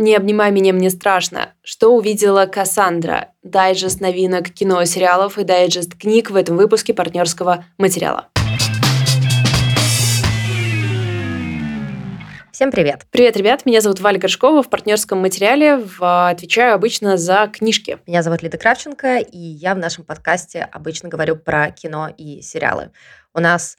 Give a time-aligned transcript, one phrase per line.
[0.00, 1.52] «Не обнимай меня, мне страшно».
[1.62, 3.32] Что увидела Кассандра?
[3.42, 8.28] Дайджест новинок кино, сериалов и дайджест книг в этом выпуске партнерского материала.
[12.50, 13.02] Всем привет.
[13.10, 13.66] Привет, ребят.
[13.66, 14.62] Меня зовут Валя Горшкова.
[14.62, 16.30] В партнерском материале в...
[16.30, 17.98] отвечаю обычно за книжки.
[18.06, 22.90] Меня зовут Лида Кравченко, и я в нашем подкасте обычно говорю про кино и сериалы.
[23.34, 23.76] У нас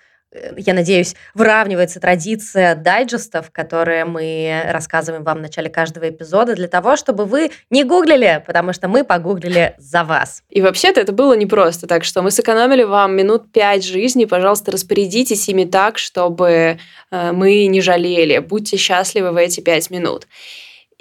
[0.58, 6.96] я надеюсь, выравнивается традиция дайджестов, которые мы рассказываем вам в начале каждого эпизода, для того,
[6.96, 10.44] чтобы вы не гуглили, потому что мы погуглили за вас.
[10.50, 14.26] И вообще-то это было непросто, так что мы сэкономили вам минут пять жизни.
[14.26, 16.78] Пожалуйста, распорядитесь ими так, чтобы
[17.12, 18.40] э, мы не жалели.
[18.40, 20.28] Будьте счастливы в эти пять минут.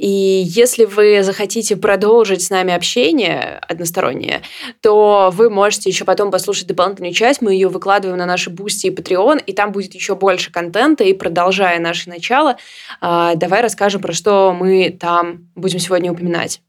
[0.01, 4.41] И если вы захотите продолжить с нами общение одностороннее,
[4.81, 7.43] то вы можете еще потом послушать дополнительную часть.
[7.43, 11.05] Мы ее выкладываем на наши Бусти и Patreon, и там будет еще больше контента.
[11.05, 12.57] И продолжая наше начало,
[13.03, 16.63] а, давай расскажем, про что мы там будем сегодня упоминать.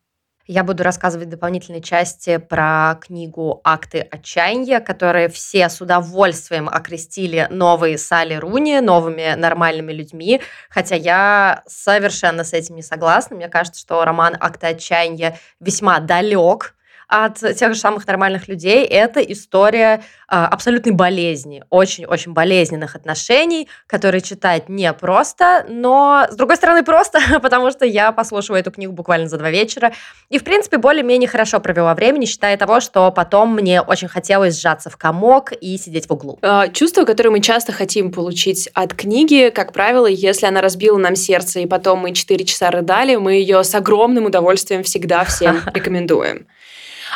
[0.48, 7.48] Я буду рассказывать в дополнительной части про книгу «Акты отчаяния», которые все с удовольствием окрестили
[7.52, 13.36] новые Салли Руни, новыми нормальными людьми, хотя я совершенно с этим не согласна.
[13.36, 16.76] Мне кажется, что роман «Акты отчаяния» весьма далек
[17.12, 24.22] от тех же самых нормальных людей, это история а, абсолютной болезни, очень-очень болезненных отношений, которые
[24.22, 29.28] читать не просто, но, с другой стороны, просто, потому что я послушала эту книгу буквально
[29.28, 29.92] за два вечера,
[30.30, 34.58] и, в принципе, более-менее хорошо провела время, не считая того, что потом мне очень хотелось
[34.58, 36.40] сжаться в комок и сидеть в углу.
[36.42, 41.18] А, чувство, которое мы часто хотим получить от книги, как правило, если она разбила нам
[41.18, 46.48] сердце, и потом мы четыре часа рыдали, мы ее с огромным удовольствием всегда всем рекомендуем.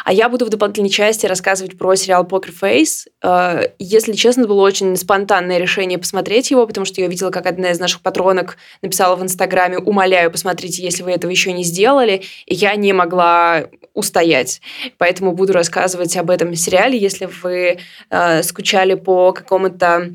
[0.03, 3.07] А я буду в дополнительной части рассказывать про сериал Poker Face.
[3.23, 7.71] Э, если честно, было очень спонтанное решение посмотреть его, потому что я видела, как одна
[7.71, 12.23] из наших патронок написала в Инстаграме «Умоляю, посмотрите, если вы этого еще не сделали».
[12.45, 14.61] И я не могла устоять.
[14.97, 16.97] Поэтому буду рассказывать об этом сериале.
[16.97, 20.13] Если вы э, скучали по какому-то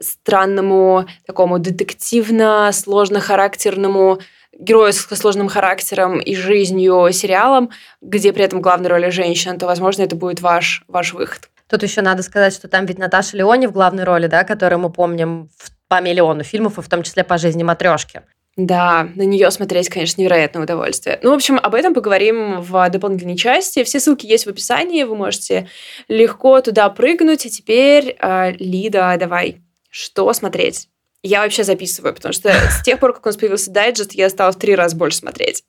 [0.00, 4.20] странному, такому детективно, сложно-характерному
[4.58, 10.02] героя с сложным характером и жизнью сериалом, где при этом главная роль женщина, то, возможно,
[10.02, 11.48] это будет ваш, ваш выход.
[11.68, 14.90] Тут еще надо сказать, что там ведь Наташа Леони в главной роли, да, которую мы
[14.90, 15.50] помним
[15.88, 18.22] по миллиону фильмов, и в том числе по жизни матрешки.
[18.56, 21.18] Да, на нее смотреть, конечно, невероятное удовольствие.
[21.22, 23.84] Ну, в общем, об этом поговорим в дополнительной части.
[23.84, 25.68] Все ссылки есть в описании, вы можете
[26.08, 27.44] легко туда прыгнуть.
[27.44, 30.88] А теперь, э, Лида, давай, что смотреть?
[31.22, 34.52] Я вообще записываю, потому что с тех пор, как у нас появился дайджест, я стала
[34.52, 35.64] в три раза больше смотреть.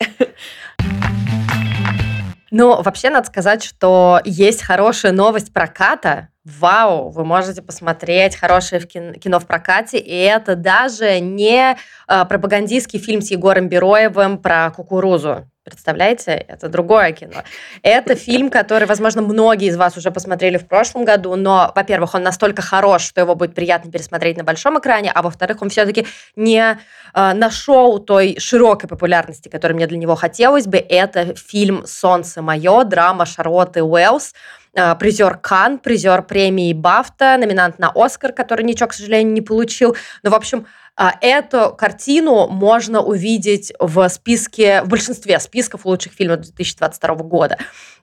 [2.50, 6.30] Ну, вообще надо сказать, что есть хорошая новость проката.
[6.46, 11.76] Вау, вы можете посмотреть хорошее в кино, в прокате, и это даже не
[12.08, 15.46] э, пропагандистский фильм с Егором Бероевым про кукурузу.
[15.68, 16.32] Представляете?
[16.32, 17.44] Это другое кино.
[17.82, 22.24] Это фильм, который, возможно, многие из вас уже посмотрели в прошлом году, но, во-первых, он
[22.24, 26.08] настолько хорош, что его будет приятно пересмотреть на большом экране, а во-вторых, он все-таки
[26.38, 26.80] не
[27.14, 30.78] э, нашел той широкой популярности, которой мне для него хотелось бы.
[30.78, 34.36] Это фильм «Солнце мое», драма Шарлотты Уэллс,
[34.74, 39.98] э, призер Кан, призер премии Бафта, номинант на Оскар, который ничего, к сожалению, не получил.
[40.24, 40.66] Но, в общем,
[40.98, 47.58] эту картину можно увидеть в списке, в большинстве списков лучших фильмов 2022 года.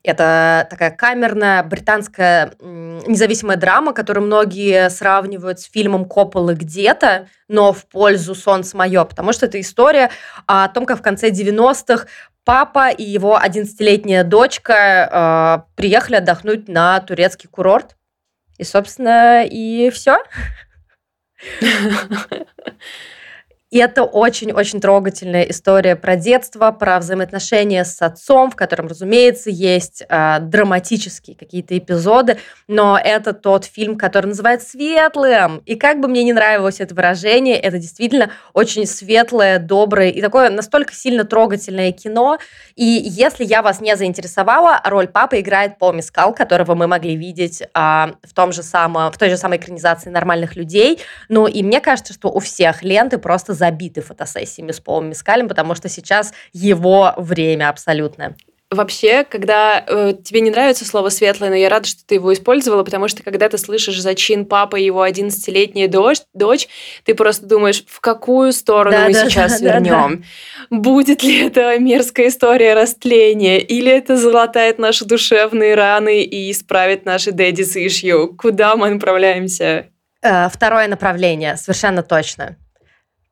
[0.05, 7.87] Это такая камерная британская независимая драма, которую многие сравнивают с фильмом Копполы «Где-то», но в
[7.87, 10.11] пользу «Солнце мое», потому что это история
[10.47, 12.07] о том, как в конце 90-х
[12.45, 17.97] папа и его 11-летняя дочка э, приехали отдохнуть на турецкий курорт.
[18.59, 20.19] И, собственно, и все.
[21.61, 22.29] ハハハハ。
[23.75, 30.39] И это очень-очень трогательная история про детство, про взаимоотношения с отцом, в котором, разумеется, есть э,
[30.43, 35.57] драматические какие-то эпизоды, но это тот фильм, который называется «Светлым».
[35.67, 40.51] И как бы мне не нравилось это выражение, это действительно очень светлое, доброе и такое
[40.51, 42.39] настолько сильно трогательное кино.
[42.77, 47.61] И если я вас не заинтересовала, роль папы играет Пол Мискал, которого мы могли видеть
[47.61, 51.01] э, в, том же самом, в той же самой экранизации «Нормальных людей».
[51.29, 55.75] Ну и мне кажется, что у всех ленты просто забиты фотосессиями с Полом Мискалем, потому
[55.75, 58.37] что сейчас его время абсолютно.
[58.71, 62.83] Вообще, когда э, тебе не нравится слово «светлое», но я рада, что ты его использовала,
[62.83, 66.69] потому что когда ты слышишь зачин папа и его 11-летняя дочь, дочь,
[67.05, 69.91] ты просто думаешь, в какую сторону да, мы да, сейчас да, вернем.
[69.91, 70.77] Да, да.
[70.77, 77.31] Будет ли это мерзкая история растления, или это залатает наши душевные раны и исправит наши
[77.31, 78.35] daddy's issue?
[78.37, 79.87] Куда мы направляемся?
[80.21, 82.57] Э, второе направление, совершенно точно.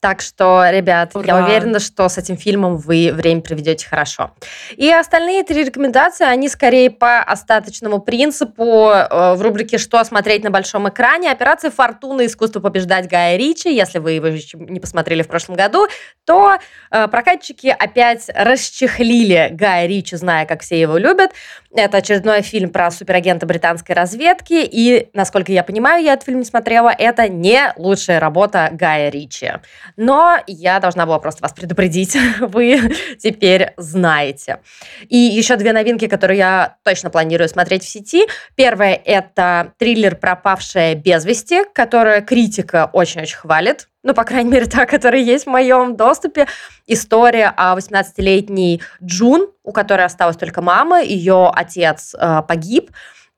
[0.02, 1.24] Так что, ребят, Ура.
[1.24, 4.32] я уверена, что с этим фильмом вы время проведете хорошо.
[4.76, 10.50] И остальные три рекомендации, они скорее по остаточному принципу э, в рубрике «Что смотреть на
[10.50, 11.30] большом экране».
[11.30, 12.26] Операция «Фортуна.
[12.26, 13.72] Искусство побеждать» Гая Ричи.
[13.72, 15.86] Если вы его еще не посмотрели в прошлом году,
[16.24, 16.58] то
[16.90, 21.30] э, прокатчики опять расчехлили Гая Ричи, зная, как все его любят.
[21.74, 24.68] Это очередной фильм про суперагента британской разведки.
[24.68, 29.52] И, насколько я понимаю, я этот фильм не смотрела, это не лучшая работа Гая Ричи.
[29.96, 32.16] Но я должна была просто вас предупредить.
[32.40, 34.60] Вы теперь знаете.
[35.08, 38.26] И еще две новинки, которые я точно планирую смотреть в сети.
[38.54, 43.88] Первое– это триллер «Пропавшая без вести», которая критика очень-очень хвалит.
[44.02, 46.46] Ну, по крайней мере, та, которая есть в моем доступе.
[46.86, 52.90] История о 18-летней Джун, у которой осталась только мама, ее отец э, погиб,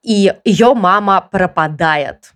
[0.03, 2.35] и ее мама пропадает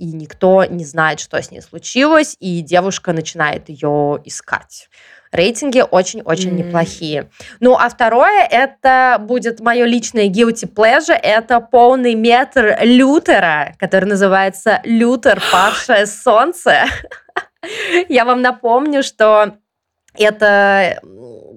[0.00, 4.88] и никто не знает, что с ней случилось, и девушка начинает ее искать.
[5.30, 6.54] Рейтинги очень-очень mm.
[6.54, 7.30] неплохие.
[7.60, 14.80] Ну, а второе, это будет мое личное guilty pleasure, это полный метр Лютера, который называется
[14.84, 15.40] «Лютер.
[15.52, 16.86] Павшее солнце».
[18.08, 19.58] Я вам напомню, что
[20.14, 21.00] это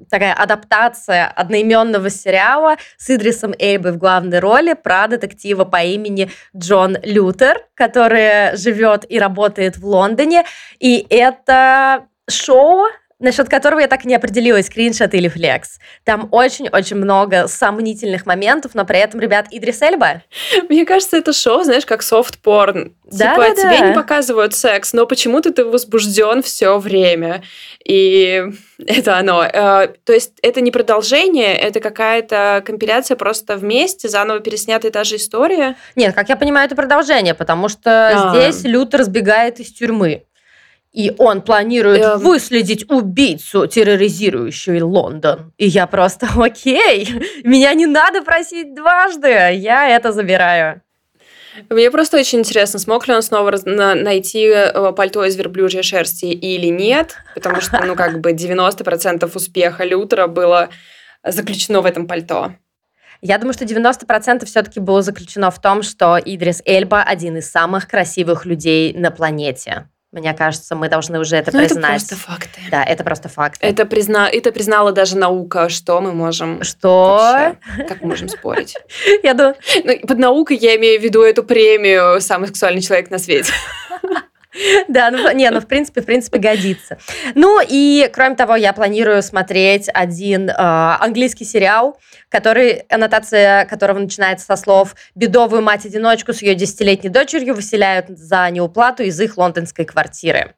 [0.10, 6.98] такая адаптация одноименного сериала с Идрисом Эйбой в главной роли про детектива по имени Джон
[7.04, 10.46] Лютер, который живет и работает в Лондоне.
[10.80, 12.86] И это шоу
[13.24, 15.80] насчет которого я так и не определилась, криншот или флекс.
[16.04, 20.22] Там очень-очень много сомнительных моментов, но при этом, ребят, Идрис Эльба.
[20.70, 22.94] Мне кажется, это шоу, знаешь, как софт-порн.
[23.06, 23.88] Да, типа, да, тебе да.
[23.88, 27.44] не показывают секс, но почему-то ты возбужден все время.
[27.86, 28.44] И
[28.86, 29.44] это оно.
[29.44, 35.16] Э, то есть это не продолжение, это какая-то компиляция просто вместе, заново переснятая та же
[35.16, 35.76] история?
[35.96, 38.36] Нет, как я понимаю, это продолжение, потому что а.
[38.36, 40.24] здесь Лютер сбегает из тюрьмы
[40.94, 42.20] и он планирует эм...
[42.20, 45.52] выследить убийцу, терроризирующую Лондон.
[45.58, 47.10] И я просто, окей,
[47.44, 50.82] меня не надо просить дважды, я это забираю.
[51.70, 56.68] Мне просто очень интересно, смог ли он снова найти э, пальто из верблюжьей шерсти или
[56.68, 60.70] нет, потому что, ну, как бы 90% успеха Лютера было
[61.24, 62.54] заключено в этом пальто.
[63.22, 67.88] Я думаю, что 90% все-таки было заключено в том, что Идрис Эльба один из самых
[67.88, 69.88] красивых людей на планете.
[70.14, 72.04] Мне кажется, мы должны уже это Но признать.
[72.04, 72.62] Это просто факты.
[72.70, 73.66] Да, это просто факты.
[73.66, 74.30] Это, призна...
[74.30, 76.64] это признала даже наука, что мы можем...
[76.64, 77.18] Что?
[77.20, 78.78] Вообще, как мы можем спорить?
[79.24, 79.56] Я думаю...
[79.84, 83.52] Ну, под наукой я имею в виду эту премию «Самый сексуальный человек на свете».
[84.88, 86.98] Да, ну, не, ну, в принципе, в принципе, годится.
[87.36, 94.46] Ну, и, кроме того, я планирую смотреть один э, английский сериал, который, аннотация которого начинается
[94.46, 100.56] со слов «Бедовую мать-одиночку с ее десятилетней дочерью выселяют за неуплату из их лондонской квартиры».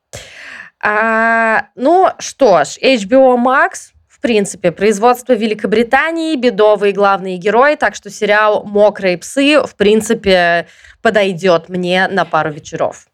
[0.82, 8.10] А, ну, что ж, HBO Max в принципе, производство Великобритании, бедовые главные герои, так что
[8.10, 10.66] сериал «Мокрые псы» в принципе
[11.04, 13.06] подойдет мне на пару вечеров.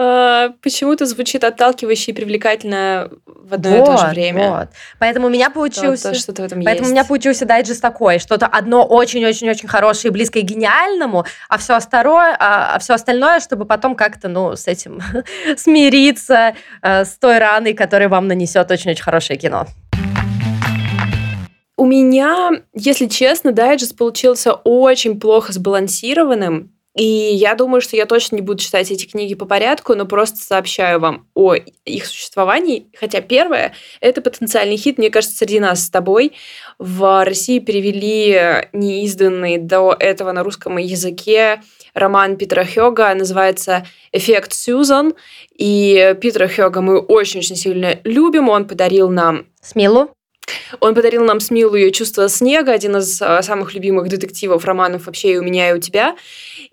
[0.00, 4.50] А, почему-то звучит отталкивающе и привлекательно в одно вот, и то же время.
[4.50, 4.68] Вот.
[5.00, 6.14] Поэтому у меня получился...
[6.14, 6.90] Что-то, что-то в этом поэтому есть.
[6.90, 8.20] у меня получился дайджест такой.
[8.20, 13.96] Что-то одно очень-очень-очень хорошее, близкое гениальному, а все, остальное, а, а все остальное, чтобы потом
[13.96, 15.02] как-то, ну, с этим
[15.56, 19.66] смириться, э, с той раной, которая вам нанесет очень-очень хорошее кино.
[21.76, 26.72] У меня, если честно, дайджест получился очень плохо сбалансированным.
[26.98, 30.38] И я думаю, что я точно не буду читать эти книги по порядку, но просто
[30.38, 32.88] сообщаю вам о их существовании.
[32.98, 36.32] Хотя первое— это потенциальный хит, мне кажется, среди нас с тобой.
[36.80, 41.62] В России перевели неизданный до этого на русском языке
[41.94, 45.14] роман Питера Хёга, называется «Эффект Сьюзан».
[45.56, 48.48] И Питера Хёга мы очень-очень сильно любим.
[48.48, 49.46] Он подарил нам...
[49.62, 50.10] Смелу?
[50.80, 55.32] Он подарил нам с Милую «Чувство снега», один из а, самых любимых детективов, романов вообще
[55.32, 56.16] и у меня, и у тебя.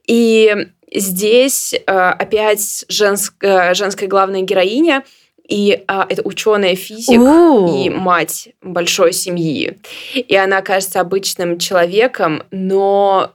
[0.08, 5.04] И здесь а, опять женская, женская главная героиня,
[5.48, 7.86] и а, это ученая физик Ooh.
[7.86, 9.78] и мать большой семьи.
[10.14, 13.34] И она кажется обычным человеком, но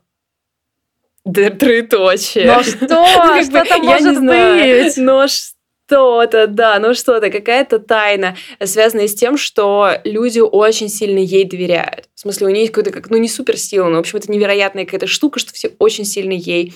[1.24, 2.46] троеточие.
[2.46, 2.86] Но что?
[3.44, 4.96] Что там может быть?
[4.96, 5.59] Но что?
[5.90, 12.08] Что-то, да, ну что-то, какая-то тайна, связанная с тем, что люди очень сильно ей доверяют.
[12.14, 14.84] В смысле, у нее есть какой-то, как, ну не суперсила, но, в общем, это невероятная
[14.84, 16.74] какая-то штука, что все очень сильно ей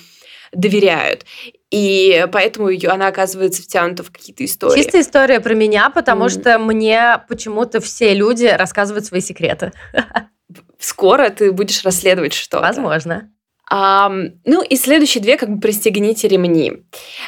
[0.51, 1.25] доверяют.
[1.71, 4.83] И поэтому ее, она оказывается втянута в какие-то истории.
[4.83, 6.29] Чистая история про меня, потому mm.
[6.29, 9.71] что мне почему-то все люди рассказывают свои секреты.
[10.79, 12.63] Скоро ты будешь расследовать что-то.
[12.63, 13.31] Возможно.
[13.69, 14.11] А,
[14.45, 16.83] ну и следующие две как бы пристегните ремни.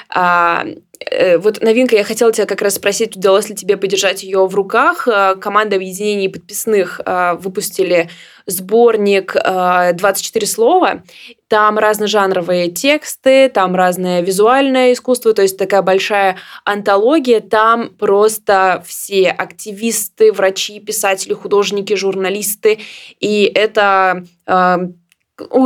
[0.09, 0.65] А,
[0.99, 4.53] э, вот новинка, я хотела тебя как раз спросить, удалось ли тебе подержать ее в
[4.53, 5.07] руках.
[5.07, 8.09] А, команда объединений подписных а, выпустили
[8.45, 11.03] сборник 24 слова.
[11.49, 17.41] Там разножанровые тексты, там разное визуальное искусство, то есть такая большая антология.
[17.41, 22.79] Там просто все активисты, врачи, писатели, художники, журналисты.
[23.19, 24.23] И это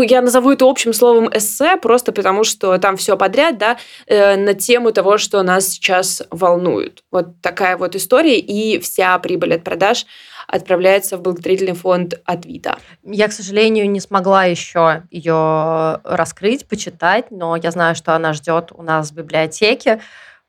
[0.01, 4.53] я назову это общим словом эссе, просто потому что там все подряд, да, э, на
[4.53, 7.03] тему того, что нас сейчас волнует.
[7.11, 10.05] Вот такая вот история, и вся прибыль от продаж
[10.47, 12.77] отправляется в благотворительный фонд Атвита.
[13.03, 18.71] Я, к сожалению, не смогла еще ее раскрыть, почитать, но я знаю, что она ждет
[18.73, 20.01] у нас в библиотеке.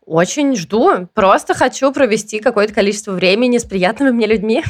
[0.05, 1.07] Очень жду.
[1.15, 4.65] Просто хочу провести какое-то количество времени с приятными мне людьми.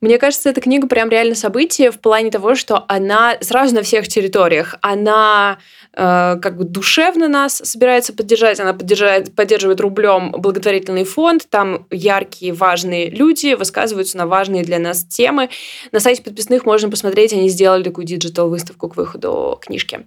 [0.00, 4.08] Мне кажется, эта книга прям реально событие в плане того, что она сразу на всех
[4.08, 4.76] территориях.
[4.80, 5.58] Она
[5.92, 12.54] э, как бы душевно нас собирается поддержать, она поддерживает, поддерживает рублем благотворительный фонд, там яркие,
[12.54, 15.50] важные люди высказываются на важные для нас темы.
[15.92, 20.06] На сайте подписных можно посмотреть, они сделали такую диджитал-выставку к выходу книжки.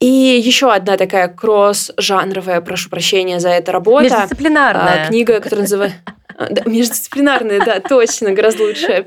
[0.00, 4.04] И еще одна такая кросс-жанровая, прошу прощения за это работа.
[4.04, 5.04] Междисциплинарная.
[5.04, 5.98] А, книга, которая называется...
[6.36, 9.06] А, да, междисциплинарные, да, точно, гораздо лучше.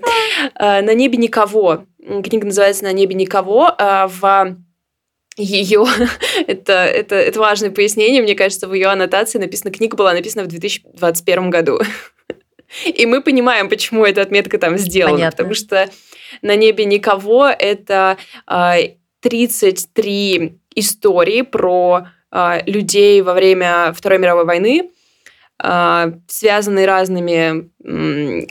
[0.56, 1.86] А, «На небе никого».
[2.24, 3.74] Книга называется «На небе никого».
[3.78, 4.56] А, в
[5.38, 5.86] ее,
[6.48, 10.48] это, это, это важное пояснение, мне кажется, в ее аннотации написано, книга была написана в
[10.48, 11.80] 2021 году.
[12.86, 15.16] И мы понимаем, почему эта отметка там сделана.
[15.16, 15.38] Понятно.
[15.38, 15.90] Потому что
[16.42, 18.18] «На небе никого»— это
[19.22, 22.08] 33 истории про
[22.66, 24.92] людей во время Второй мировой войны,
[25.60, 27.70] а, связанные разными,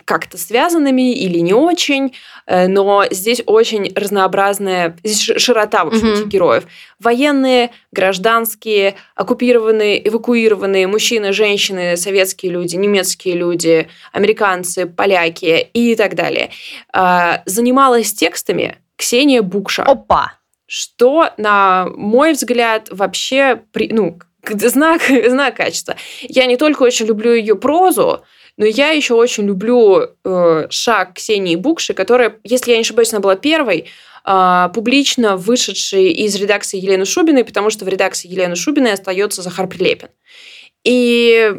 [0.05, 2.15] как-то связанными или не очень,
[2.47, 6.27] э, но здесь очень разнообразная, здесь широта, в общем, mm-hmm.
[6.27, 6.65] героев.
[6.99, 16.51] Военные, гражданские, оккупированные, эвакуированные, мужчины, женщины, советские люди, немецкие люди, американцы, поляки и так далее.
[16.93, 19.85] А, занималась текстами Ксения Букша.
[19.85, 20.33] Опа!
[20.67, 24.19] Что, на мой взгляд, вообще, ну,
[24.51, 25.97] знак, знак качества.
[26.23, 28.25] Я не только очень люблю ее прозу,
[28.57, 33.21] но я еще очень люблю э, шаг Ксении Букши, которая, если я не ошибаюсь, она
[33.21, 33.87] была первой,
[34.25, 39.67] э, публично вышедшей из редакции Елены Шубиной, потому что в редакции Елены Шубиной остается Захар
[39.67, 40.09] Прилепин.
[40.85, 41.53] И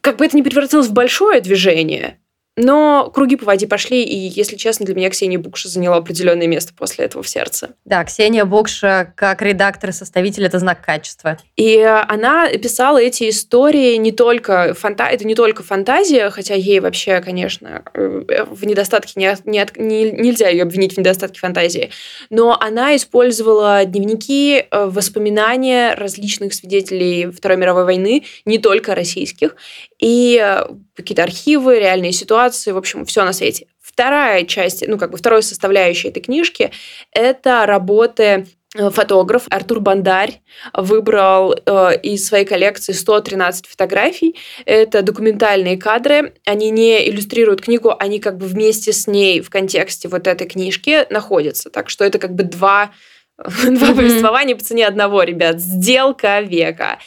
[0.00, 2.19] как бы это не превратилось в большое движение,
[2.60, 6.72] но круги по воде пошли, и, если честно, для меня Ксения Букша заняла определенное место
[6.76, 7.70] после этого в сердце.
[7.84, 11.38] Да, Ксения Букша как редактор и составитель– это знак качества.
[11.56, 15.04] И она писала эти истории не только фанта...
[15.06, 20.48] это не только фантазия, хотя ей вообще, конечно, э, в недостатке не, не, не, нельзя
[20.48, 21.90] ее обвинить в недостатке фантазии,
[22.28, 29.56] но она использовала дневники, э, воспоминания различных свидетелей Второй мировой войны, не только российских,
[29.98, 30.64] и э,
[30.94, 33.66] какие-то архивы, реальные ситуации, в общем, все на свете.
[33.80, 36.70] Вторая часть, ну, как бы второй составляющей этой книжки–
[37.12, 40.40] это работы э, фотограф Артур Бандарь
[40.72, 44.36] выбрал э, из своей коллекции 113 фотографий.
[44.64, 46.34] Это документальные кадры.
[46.44, 51.06] Они не иллюстрируют книгу, они как бы вместе с ней в контексте вот этой книжки
[51.10, 51.70] находятся.
[51.70, 52.92] Так что это как бы два
[53.70, 55.60] Два повествования по цене одного, ребят.
[55.60, 56.98] Сделка века.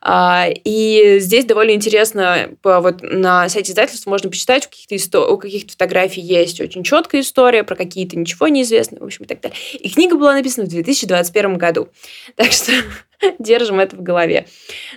[0.00, 5.32] А, и здесь довольно интересно, вот на сайте издательства можно почитать, у каких-то, исто...
[5.32, 9.40] у каких-то фотографий есть очень четкая история, про какие-то ничего неизвестно, в общем, и так
[9.40, 9.58] далее.
[9.72, 11.88] И книга была написана в 2021 году.
[12.36, 12.72] Так что
[13.38, 14.46] держим это в голове.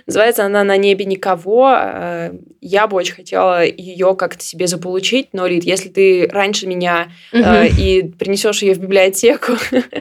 [0.06, 1.66] Называется она «На небе никого».
[1.68, 7.08] А, я бы очень хотела ее как-то себе заполучить, но, Лид, если ты раньше меня
[7.32, 7.42] угу.
[7.78, 9.52] и принесешь ее в библиотеку,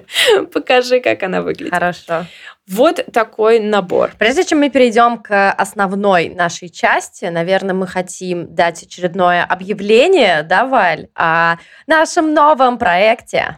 [0.53, 1.73] покажи, как она выглядит.
[1.73, 2.25] Хорошо.
[2.67, 4.11] Вот такой набор.
[4.17, 10.65] Прежде чем мы перейдем к основной нашей части, наверное, мы хотим дать очередное объявление, да,
[10.65, 13.57] Валь, о нашем новом проекте.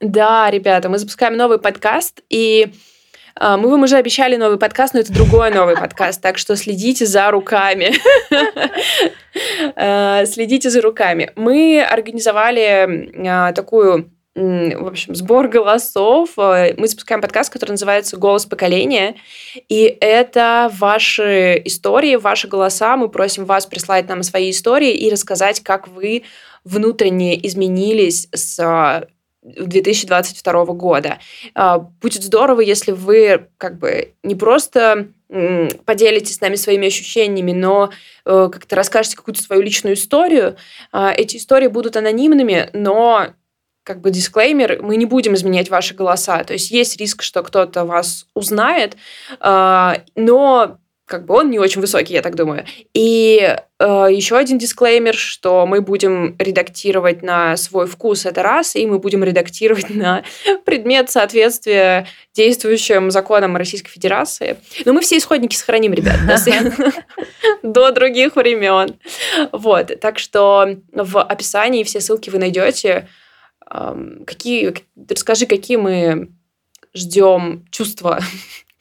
[0.00, 2.72] Да, ребята, мы запускаем новый подкаст, и
[3.38, 7.30] мы вам уже обещали новый подкаст, но это другой новый подкаст, так что следите за
[7.30, 7.94] руками.
[9.76, 11.30] А, следите за руками.
[11.36, 16.36] Мы организовали а, такую в общем, сбор голосов.
[16.36, 19.16] Мы запускаем подкаст, который называется «Голос поколения».
[19.70, 22.98] И это ваши истории, ваши голоса.
[22.98, 26.24] Мы просим вас прислать нам свои истории и рассказать, как вы
[26.64, 29.06] внутренне изменились с
[29.46, 31.18] 2022 года.
[31.54, 37.90] А, будет здорово, если вы как бы не просто поделитесь с нами своими ощущениями, но
[38.24, 40.56] э, как-то расскажете какую-то свою личную историю.
[40.92, 43.34] А, эти истории будут анонимными, но
[43.82, 46.42] как бы дисклеймер, мы не будем изменять ваши голоса.
[46.44, 48.96] То есть есть риск, что кто-то вас узнает,
[49.40, 52.64] а, но как бы он не очень высокий, я так думаю.
[52.92, 58.84] И э, еще один дисклеймер, что мы будем редактировать на свой вкус это раз, и
[58.86, 60.24] мы будем редактировать на
[60.64, 64.56] предмет соответствия действующим законам Российской Федерации.
[64.84, 66.16] Но мы все исходники сохраним, ребят,
[67.62, 68.96] до других времен.
[69.52, 73.08] Вот, так что в описании все ссылки вы найдете.
[74.26, 74.74] Какие,
[75.08, 76.30] расскажи, какие мы
[76.94, 78.20] ждем чувства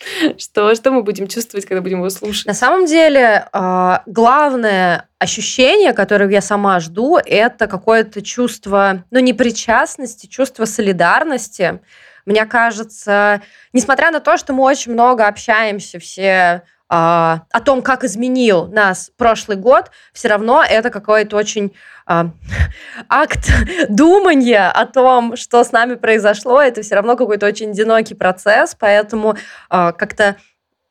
[0.37, 2.45] Что, что мы будем чувствовать, когда будем его слушать?
[2.45, 10.27] На самом деле, а, главное ощущение, которое я сама жду, это какое-то чувство, ну, непричастности,
[10.27, 11.79] чувство солидарности.
[12.25, 13.41] Мне кажется,
[13.73, 16.63] несмотря на то, что мы очень много общаемся все
[16.95, 21.75] о том, как изменил нас прошлый год, все равно это какой-то очень
[22.05, 22.31] а,
[23.09, 23.51] акт
[23.89, 26.61] думания о том, что с нами произошло.
[26.61, 29.35] Это все равно какой-то очень одинокий процесс, поэтому
[29.69, 30.37] а, как-то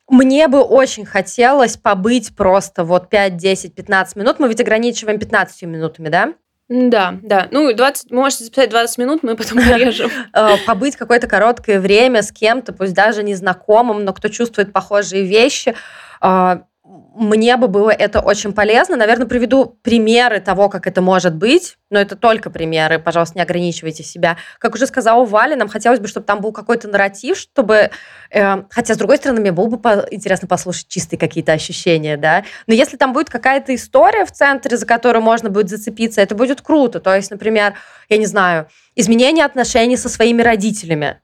[0.09, 4.39] мне бы очень хотелось побыть просто вот 5, 10, 15 минут.
[4.39, 6.35] Мы ведь ограничиваем 15 минутами, да?
[6.69, 7.49] Да, да.
[7.51, 10.11] Ну, 20, вы можете записать 20 минут, мы потом порежем.
[10.33, 15.75] Э, побыть какое-то короткое время с кем-то, пусть даже незнакомым, но кто чувствует похожие вещи,
[16.21, 18.97] а, мне бы было это очень полезно.
[18.97, 24.03] Наверное, приведу примеры того, как это может быть, но это только примеры, пожалуйста, не ограничивайте
[24.03, 24.37] себя.
[24.59, 27.91] Как уже сказала Валя, нам хотелось бы, чтобы там был какой-то нарратив, чтобы...
[28.31, 32.45] Э, хотя, с другой стороны, мне было бы по- интересно послушать чистые какие-то ощущения, да.
[32.67, 36.61] Но если там будет какая-то история в центре, за которую можно будет зацепиться, это будет
[36.61, 37.01] круто.
[37.01, 37.75] То есть, например,
[38.11, 41.21] я не знаю, изменение отношений со своими родителями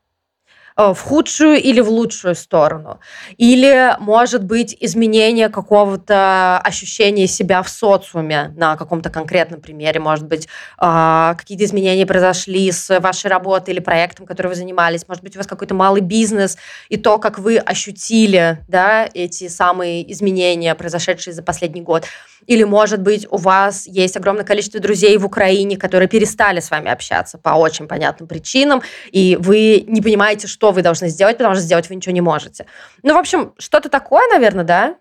[0.89, 3.01] в худшую или в лучшую сторону.
[3.37, 10.01] Или, может быть, изменение какого-то ощущения себя в социуме на каком-то конкретном примере.
[10.01, 10.49] Может быть,
[10.81, 15.07] э, какие-то изменения произошли с вашей работой или проектом, которым вы занимались.
[15.07, 16.57] Может быть, у вас какой-то малый бизнес,
[16.89, 22.05] и то, как вы ощутили да, эти самые изменения, произошедшие за последний год.
[22.47, 26.91] Или, может быть, у вас есть огромное количество друзей в Украине, которые перестали с вами
[26.91, 31.63] общаться по очень понятным причинам, и вы не понимаете, что вы должны сделать, потому что
[31.63, 32.67] сделать вы ничего не можете.
[33.03, 34.97] Ну, в общем, что-то такое, наверное, да?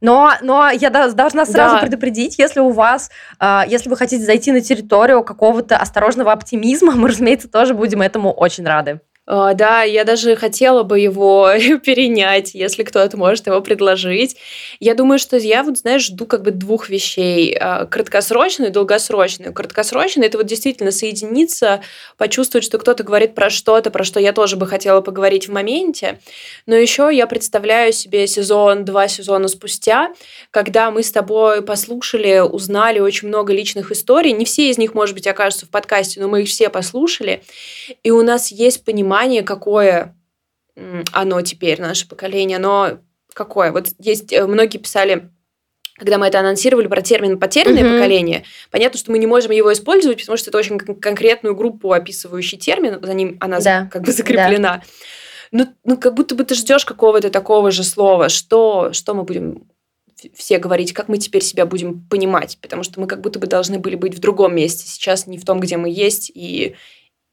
[0.00, 1.80] Но, но я должна сразу да.
[1.80, 7.08] предупредить, если у вас, э, если вы хотите зайти на территорию какого-то осторожного оптимизма, мы,
[7.08, 9.00] разумеется, тоже будем этому очень рады.
[9.26, 11.50] А, да, я даже хотела бы его
[11.84, 14.36] перенять, если кто-то может его предложить.
[14.80, 17.56] Я думаю, что я вот, знаешь, жду как бы двух вещей.
[17.58, 19.54] А, краткосрочную и долгосрочную.
[19.54, 21.80] Краткосрочную– это вот действительно соединиться,
[22.18, 26.20] почувствовать, что кто-то говорит про что-то, про что я тоже бы хотела поговорить в моменте.
[26.66, 30.12] Но еще я представляю себе сезон, два сезона спустя,
[30.50, 34.32] когда мы с тобой послушали, узнали очень много личных историй.
[34.32, 37.42] Не все из них, может быть, окажутся в подкасте, но мы их все послушали.
[38.02, 40.16] И у нас есть понимание, понимание, какое
[41.12, 42.98] оно теперь, наше поколение, оно
[43.32, 43.70] какое.
[43.70, 45.30] Вот есть, э, многие писали
[45.96, 47.92] когда мы это анонсировали про термин потерянное mm-hmm.
[47.92, 52.58] поколение, понятно, что мы не можем его использовать, потому что это очень конкретную группу описывающий
[52.58, 53.88] термин, за ним она да.
[53.92, 54.78] как бы закреплена.
[54.78, 54.82] Да.
[55.52, 59.68] Ну, ну, как будто бы ты ждешь какого-то такого же слова, что, что мы будем
[60.34, 63.78] все говорить, как мы теперь себя будем понимать, потому что мы как будто бы должны
[63.78, 66.74] были быть в другом месте, сейчас не в том, где мы есть, и,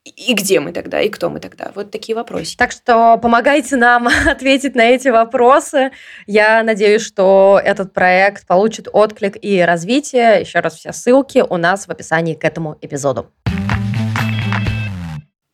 [0.03, 1.71] и где мы тогда, и кто мы тогда?
[1.75, 2.57] Вот такие вопросы.
[2.57, 5.91] Так что помогайте нам ответить на эти вопросы.
[6.25, 10.41] Я надеюсь, что этот проект получит отклик и развитие.
[10.41, 13.31] Еще раз все ссылки у нас в описании к этому эпизоду.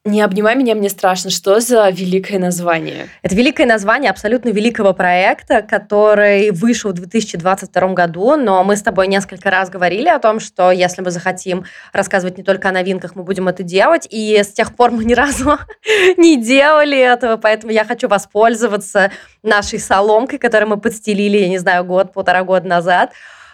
[0.07, 1.29] Не обнимай меня, мне страшно.
[1.29, 3.09] Что за великое название?
[3.23, 9.09] Это великое название абсолютно великого проекта, который вышел в 2022 году, но мы с тобой
[9.09, 13.23] несколько раз говорили о том, что если мы захотим рассказывать не только о новинках, мы
[13.23, 15.57] будем это делать, и с тех пор мы ни разу
[16.17, 19.11] не делали этого, поэтому я хочу воспользоваться
[19.43, 23.11] нашей соломкой, которую мы подстелили, я не знаю, год-полтора года назад,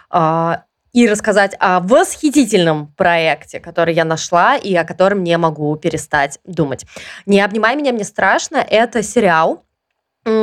[0.08, 0.62] а,
[0.94, 6.86] и рассказать о восхитительном проекте, который я нашла и о котором не могу перестать думать.
[7.26, 9.64] «Не обнимай меня, мне страшно»— это сериал,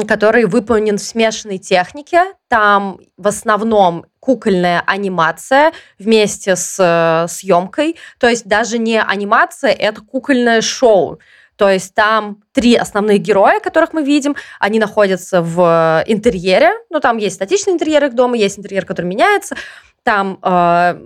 [0.08, 2.34] который выполнен в смешанной технике.
[2.50, 7.96] Там в основном кукольная анимация вместе с э, съемкой.
[8.20, 11.20] То есть даже не анимация, это кукольное шоу.
[11.56, 16.72] То есть там три основных героя, которых мы видим, они находятся в интерьере.
[16.90, 19.56] Ну, там есть статичный интерьер их дома, есть интерьер, который меняется.
[20.04, 21.00] Там э,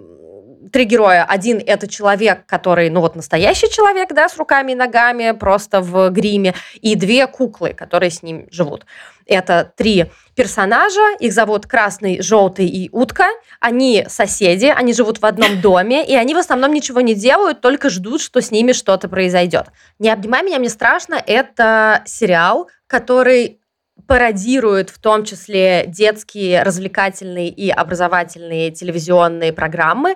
[0.72, 1.24] три героя.
[1.24, 6.10] Один– это человек, который, ну вот настоящий человек, да, с руками и ногами, просто в
[6.10, 8.86] гриме, и две куклы, которые с ним живут.
[9.26, 13.26] Это три персонажа, их зовут Красный, Желтый и Утка.
[13.60, 17.90] Они соседи, они живут в одном доме, и они в основном ничего не делают, только
[17.90, 19.68] ждут, что с ними что-то произойдет.
[19.98, 23.60] «Не обнимай меня, мне страшно»– это сериал, который
[24.08, 30.16] пародирует в том числе детские развлекательные и образовательные телевизионные программы,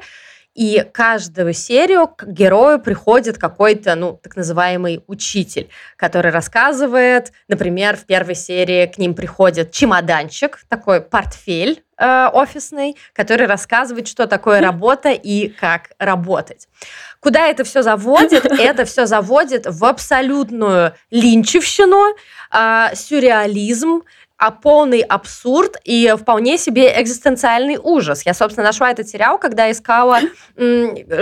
[0.59, 8.05] и каждую серию к герою приходит какой-то, ну, так называемый учитель, который рассказывает, например, в
[8.05, 15.11] первой серии к ним приходит чемоданчик, такой портфель э, офисный, который рассказывает, что такое работа
[15.11, 16.67] и как работать.
[17.21, 18.45] Куда это все заводит?
[18.59, 22.15] Это все заводит в абсолютную линчевщину,
[22.51, 24.01] э, сюрреализм,
[24.39, 28.25] а полный абсурд и вполне себе экзистенциальный ужас.
[28.25, 30.19] Я, собственно, нашла этот сериал, когда искала,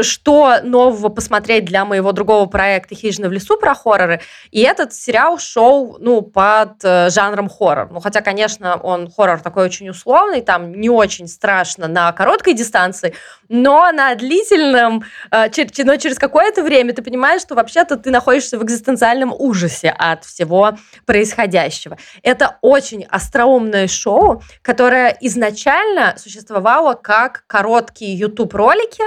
[0.01, 4.21] что нового посмотреть для моего другого проекта «Хижина в лесу» про хорроры.
[4.51, 7.89] И этот сериал шел ну, под э, жанром хоррор.
[7.91, 13.15] Ну, хотя, конечно, он хоррор такой очень условный, там не очень страшно на короткой дистанции,
[13.49, 15.49] но на длительном, э,
[15.83, 20.77] но через какое-то время ты понимаешь, что вообще-то ты находишься в экзистенциальном ужасе от всего
[21.05, 21.97] происходящего.
[22.23, 29.03] Это очень остроумное шоу, которое изначально существовало как короткие YouTube-ролики,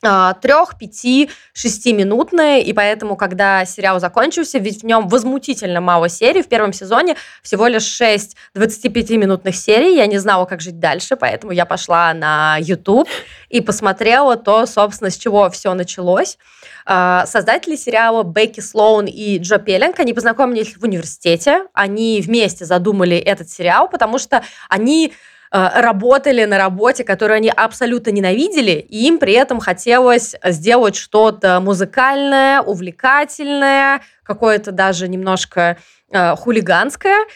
[0.00, 6.48] трех, пяти, шестиминутные, и поэтому, когда сериал закончился, ведь в нем возмутительно мало серий, в
[6.48, 11.64] первом сезоне всего лишь 6 25-минутных серий, я не знала, как жить дальше, поэтому я
[11.64, 13.08] пошла на YouTube
[13.48, 16.38] и посмотрела то, собственно, с чего все началось.
[16.84, 23.16] А, создатели сериала Бекки Слоун и Джо Пеллинг, они познакомились в университете, они вместе задумали
[23.16, 25.12] этот сериал, потому что они
[25.50, 32.60] работали на работе, которую они абсолютно ненавидели, и им при этом хотелось сделать что-то музыкальное,
[32.60, 35.78] увлекательное, какое-то даже немножко
[36.10, 37.26] э, хулиганское.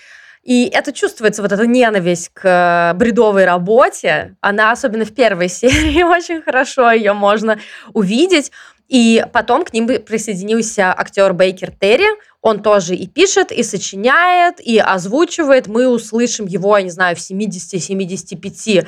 [0.43, 4.37] И это чувствуется, вот эта ненависть к бредовой работе.
[4.41, 7.59] Она, особенно в первой серии, очень хорошо ее можно
[7.93, 8.51] увидеть.
[8.91, 12.09] И потом к ним присоединился актер Бейкер Терри.
[12.43, 15.69] Он тоже и пишет, и сочиняет, и озвучивает.
[15.69, 18.85] Мы услышим его, я не знаю, в 70-75%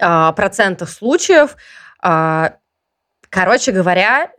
[0.00, 0.34] а,
[0.86, 1.56] случаев.
[2.02, 2.56] А,
[3.30, 4.32] короче говоря,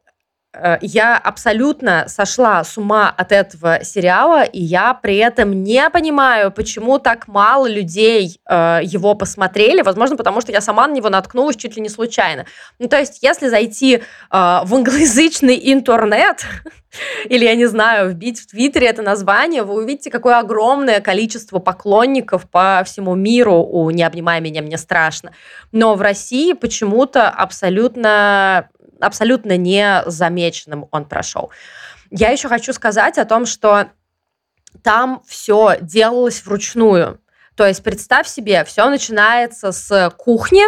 [0.82, 7.00] я абсолютно сошла с ума от этого сериала, и я при этом не понимаю, почему
[7.00, 9.82] так мало людей э, его посмотрели.
[9.82, 12.46] Возможно, потому что я сама на него наткнулась чуть ли не случайно.
[12.80, 16.46] Ну, то есть, если зайти э, в англоязычный интернет,
[17.26, 22.50] или, я не знаю, вбить в Твиттере это название, вы увидите, какое огромное количество поклонников
[22.50, 25.32] по всему миру у «Не обнимай меня, мне страшно».
[25.72, 28.70] Но в России почему-то абсолютно
[29.06, 31.52] абсолютно незамеченным он прошел.
[32.12, 33.90] Я еще хочу сказать о том, что
[34.84, 37.22] там все делалось вручную.
[37.56, 40.64] То есть представь себе, все начинается с кухни,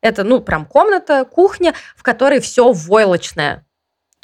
[0.00, 3.64] это, ну, прям комната, кухня, в которой все войлочное.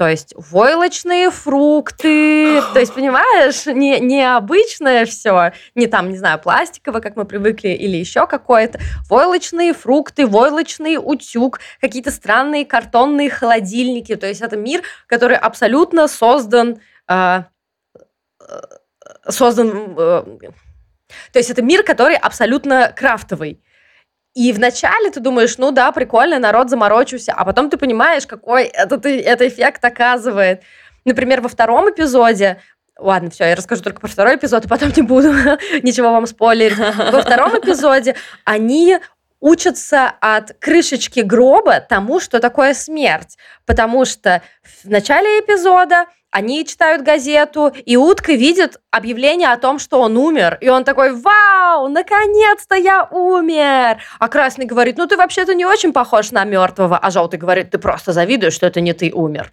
[0.01, 7.03] То есть войлочные фрукты, то есть, понимаешь, не, необычное все, не там, не знаю, пластиковое,
[7.03, 8.81] как мы привыкли, или еще какое-то.
[9.11, 14.17] Войлочные фрукты, войлочный утюг, какие-то странные картонные холодильники.
[14.17, 16.81] То есть это мир, который абсолютно создан...
[17.07, 17.43] Э,
[18.41, 18.61] э
[19.29, 19.97] создан...
[19.99, 20.23] Э,
[21.31, 23.61] то есть это мир, который абсолютно крафтовый.
[24.35, 29.05] И вначале ты думаешь, ну да, прикольно, народ заморочился, а потом ты понимаешь, какой этот,
[29.05, 30.62] этот эффект оказывает.
[31.05, 32.61] Например, во втором эпизоде
[32.99, 35.33] Ладно, все, я расскажу только про второй эпизод, и потом не буду
[35.83, 36.77] ничего вам спойлерить.
[36.79, 38.14] Во втором эпизоде
[38.45, 38.99] они
[39.40, 43.38] учатся от крышечки гроба тому, что такое смерть.
[43.64, 44.43] Потому что
[44.85, 50.59] в начале эпизода они читают газету, и утка видит объявление о том, что он умер.
[50.61, 54.03] И он такой, вау, наконец-то я умер.
[54.19, 56.99] А красный говорит, ну ты вообще-то не очень похож на мертвого.
[56.99, 59.53] А желтый говорит, ты просто завидуешь, что это не ты умер.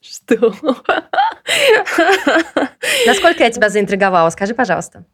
[0.00, 0.54] Что?
[3.06, 4.30] Насколько я тебя заинтриговала?
[4.30, 5.04] Скажи, пожалуйста.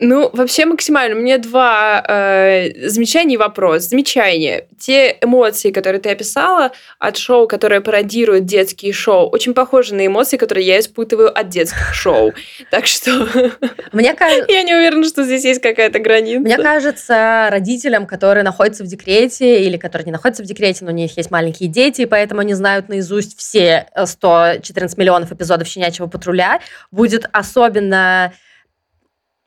[0.00, 1.14] Ну, вообще максимально.
[1.14, 3.88] Меня два э, замечания и вопрос.
[3.88, 4.68] Замечание.
[4.78, 10.36] Те эмоции, которые ты описала от шоу, которое пародирует детские шоу, очень похожи на эмоции,
[10.36, 12.32] которые я испытываю от детских шоу.
[12.70, 13.10] Так что
[13.92, 16.40] мне кажется, я не уверена, что здесь есть какая-то граница.
[16.40, 20.94] Мне кажется, родителям, которые находятся в декрете или которые не находятся в декрете, но у
[20.94, 26.60] них есть маленькие дети, и поэтому они знают наизусть все 114 миллионов эпизодов «Щенячьего патруля»,
[26.90, 28.32] будет особенно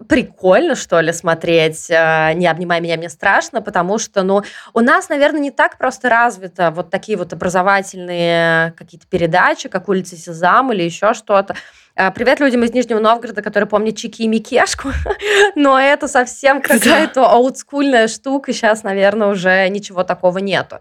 [0.08, 5.10] прикольно, что ли, смотреть э, «Не обнимай меня, мне страшно», потому что, ну, у нас,
[5.10, 10.84] наверное, не так просто развито вот такие вот образовательные какие-то передачи, как «Улица Сезам» или
[10.84, 11.56] еще что-то.
[11.96, 14.90] Э, привет людям из Нижнего Новгорода, которые помнят Чики и Микешку,
[15.56, 20.80] но это совсем какая-то олдскульная штука, сейчас, наверное, уже ничего такого нету.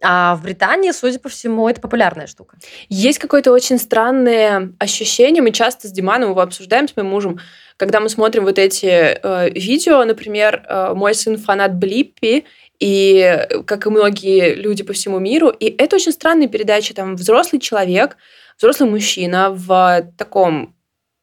[0.00, 2.56] А в Британии, судя по всему, это популярная штука.
[2.88, 7.40] Есть какое-то очень странное ощущение, мы часто с Диманом его обсуждаем с моим мужем,
[7.76, 12.44] когда мы смотрим вот эти э, видео, например, э, мой сын фанат Блиппи,
[12.78, 17.60] и как и многие люди по всему миру, и это очень странная передача, там взрослый
[17.60, 18.16] человек,
[18.56, 20.76] взрослый мужчина в таком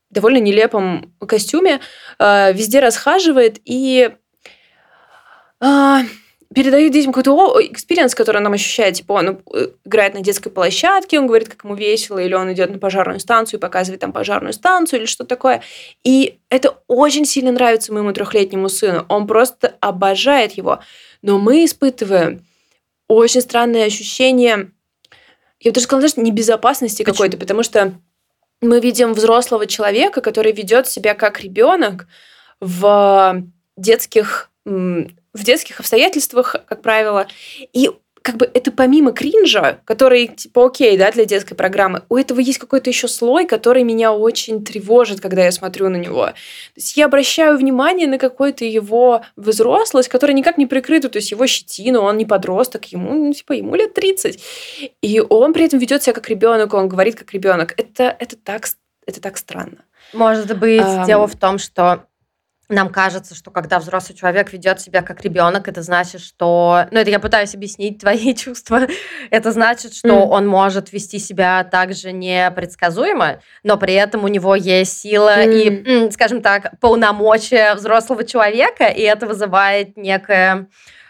[0.09, 1.79] довольно нелепом костюме
[2.19, 4.11] э, везде расхаживает и
[5.61, 5.97] э,
[6.53, 8.95] передает детям какой-то experience, который он нам ощущает.
[8.95, 12.71] Типа он э, играет на детской площадке, он говорит, как ему весело, или он идет
[12.71, 15.61] на пожарную станцию и показывает там пожарную станцию или что-то такое.
[16.03, 19.05] И это очень сильно нравится моему трехлетнему сыну.
[19.09, 20.79] Он просто обожает его.
[21.21, 22.45] Но мы испытываем
[23.07, 24.71] очень странное ощущение,
[25.59, 27.93] я бы даже сказала, знаешь, небезопасности какой-то, потому что
[28.61, 32.07] мы видим взрослого человека, который ведет себя как ребенок
[32.59, 33.43] в
[33.77, 34.49] детских
[35.35, 37.27] в детских обстоятельствах, как правило.
[37.73, 42.39] И как бы это помимо кринжа, который, типа, окей, да, для детской программы, у этого
[42.39, 46.25] есть какой-то еще слой, который меня очень тревожит, когда я смотрю на него.
[46.25, 46.33] То
[46.75, 51.45] есть я обращаю внимание на какую-то его взрослость, которая никак не прикрыта, то есть его
[51.45, 54.41] щетину, он не подросток, ему, ну, типа, ему лет 30.
[55.03, 57.75] И он при этом ведет себя как ребенок, он говорит как ребенок.
[57.77, 58.65] Это, это, так,
[59.05, 59.83] это так странно.
[60.13, 62.05] Может быть, um, дело в том, что
[62.69, 66.87] нам кажется, что когда взрослый человек ведет себя как ребенок, это значит, что...
[66.91, 68.87] Ну, это я пытаюсь объяснить твои чувства.
[69.29, 70.27] Это значит, что mm.
[70.29, 76.07] он может вести себя также непредсказуемо, но при этом у него есть сила mm.
[76.07, 80.67] и, скажем так, полномочия взрослого человека, и это вызывает некое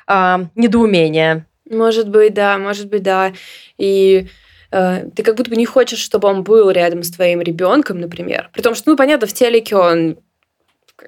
[0.08, 1.46] э, недоумение.
[1.70, 3.34] Может быть, да, может быть, да.
[3.78, 4.28] И
[4.72, 8.50] э, ты как будто бы не хочешь, чтобы он был рядом с твоим ребенком, например.
[8.54, 10.18] При том, что, ну, понятно, в телеке он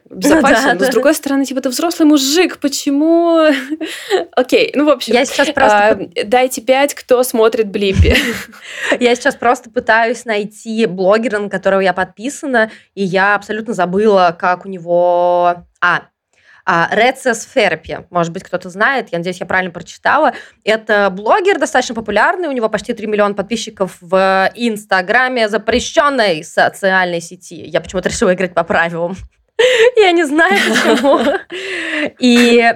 [0.09, 0.63] безопасен.
[0.63, 0.85] Да, но да.
[0.87, 3.47] с другой стороны, типа, ты взрослый мужик, почему?
[4.35, 5.13] Окей, ну, в общем.
[5.13, 5.89] Я сейчас просто...
[5.89, 8.15] А, дайте пять, кто смотрит Блиппи.
[8.99, 14.65] я сейчас просто пытаюсь найти блогера, на которого я подписана, и я абсолютно забыла, как
[14.65, 15.65] у него...
[16.69, 20.33] А, Recess Therapy, может быть, кто-то знает, я надеюсь, я правильно прочитала.
[20.65, 27.63] Это блогер достаточно популярный, у него почти 3 миллиона подписчиков в Инстаграме, запрещенной социальной сети.
[27.65, 29.15] Я почему-то решила играть по правилам.
[29.97, 31.19] Я не знаю почему.
[32.19, 32.73] И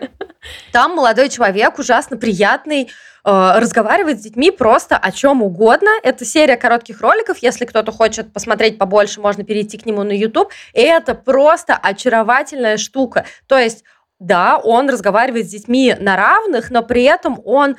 [0.72, 2.89] там молодой человек, ужасно приятный, э,
[3.24, 5.91] разговаривает с детьми просто о чем угодно.
[6.04, 7.38] Это серия коротких роликов.
[7.39, 10.52] Если кто-то хочет посмотреть побольше, можно перейти к нему на YouTube.
[10.74, 13.26] И это просто очаровательная штука.
[13.48, 13.84] То есть,
[14.20, 17.78] да, он разговаривает с детьми на равных, но при этом он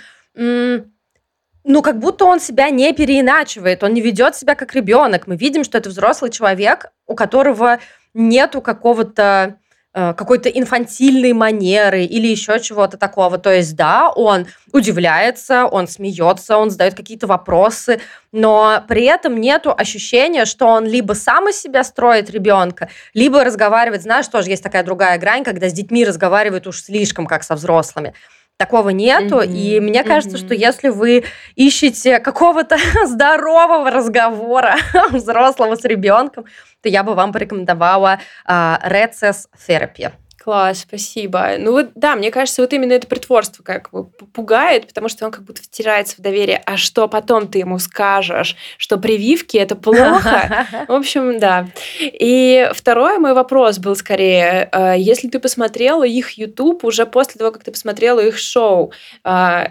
[1.64, 5.26] ну, как будто он себя не переиначивает, он не ведет себя как ребенок.
[5.26, 7.78] Мы видим, что это взрослый человек, у которого
[8.14, 9.56] нету какого-то
[9.94, 13.38] э, какой-то инфантильной манеры или еще чего-то такого.
[13.38, 18.00] То есть, да, он удивляется, он смеется, он задает какие-то вопросы,
[18.32, 24.02] но при этом нету ощущения, что он либо сам из себя строит ребенка, либо разговаривает,
[24.02, 28.14] знаешь, тоже есть такая другая грань, когда с детьми разговаривают уж слишком, как со взрослыми.
[28.58, 29.52] Такого нету, mm-hmm.
[29.56, 30.46] и мне кажется, mm-hmm.
[30.46, 31.24] что если вы
[31.56, 34.76] ищете какого-то здорового разговора
[35.10, 36.44] взрослого с ребенком,
[36.80, 40.12] то я бы вам порекомендовала uh, Recess Therapy.
[40.42, 41.50] Класс, спасибо.
[41.56, 45.30] Ну вот, да, мне кажется, вот именно это притворство как бы пугает, потому что он
[45.30, 46.60] как будто втирается в доверие.
[46.66, 48.56] А что потом ты ему скажешь?
[48.76, 50.66] Что прививки– это плохо?
[50.88, 51.68] В общем, да.
[52.00, 57.52] И второй мой вопрос был скорее, э, если ты посмотрела их YouTube уже после того,
[57.52, 58.92] как ты посмотрела их шоу,
[59.24, 59.66] э,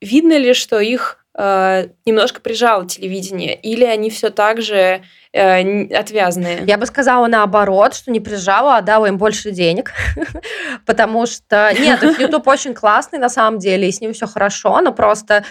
[0.00, 6.64] видно ли, что их э, немножко прижало телевидение, или они все так же э, отвязные?
[6.66, 9.92] Я бы сказала наоборот, что не прижало, а дала им больше денег,
[10.86, 14.92] потому что нет, YouTube очень классный на самом деле, и с ним все хорошо, но
[14.92, 15.44] просто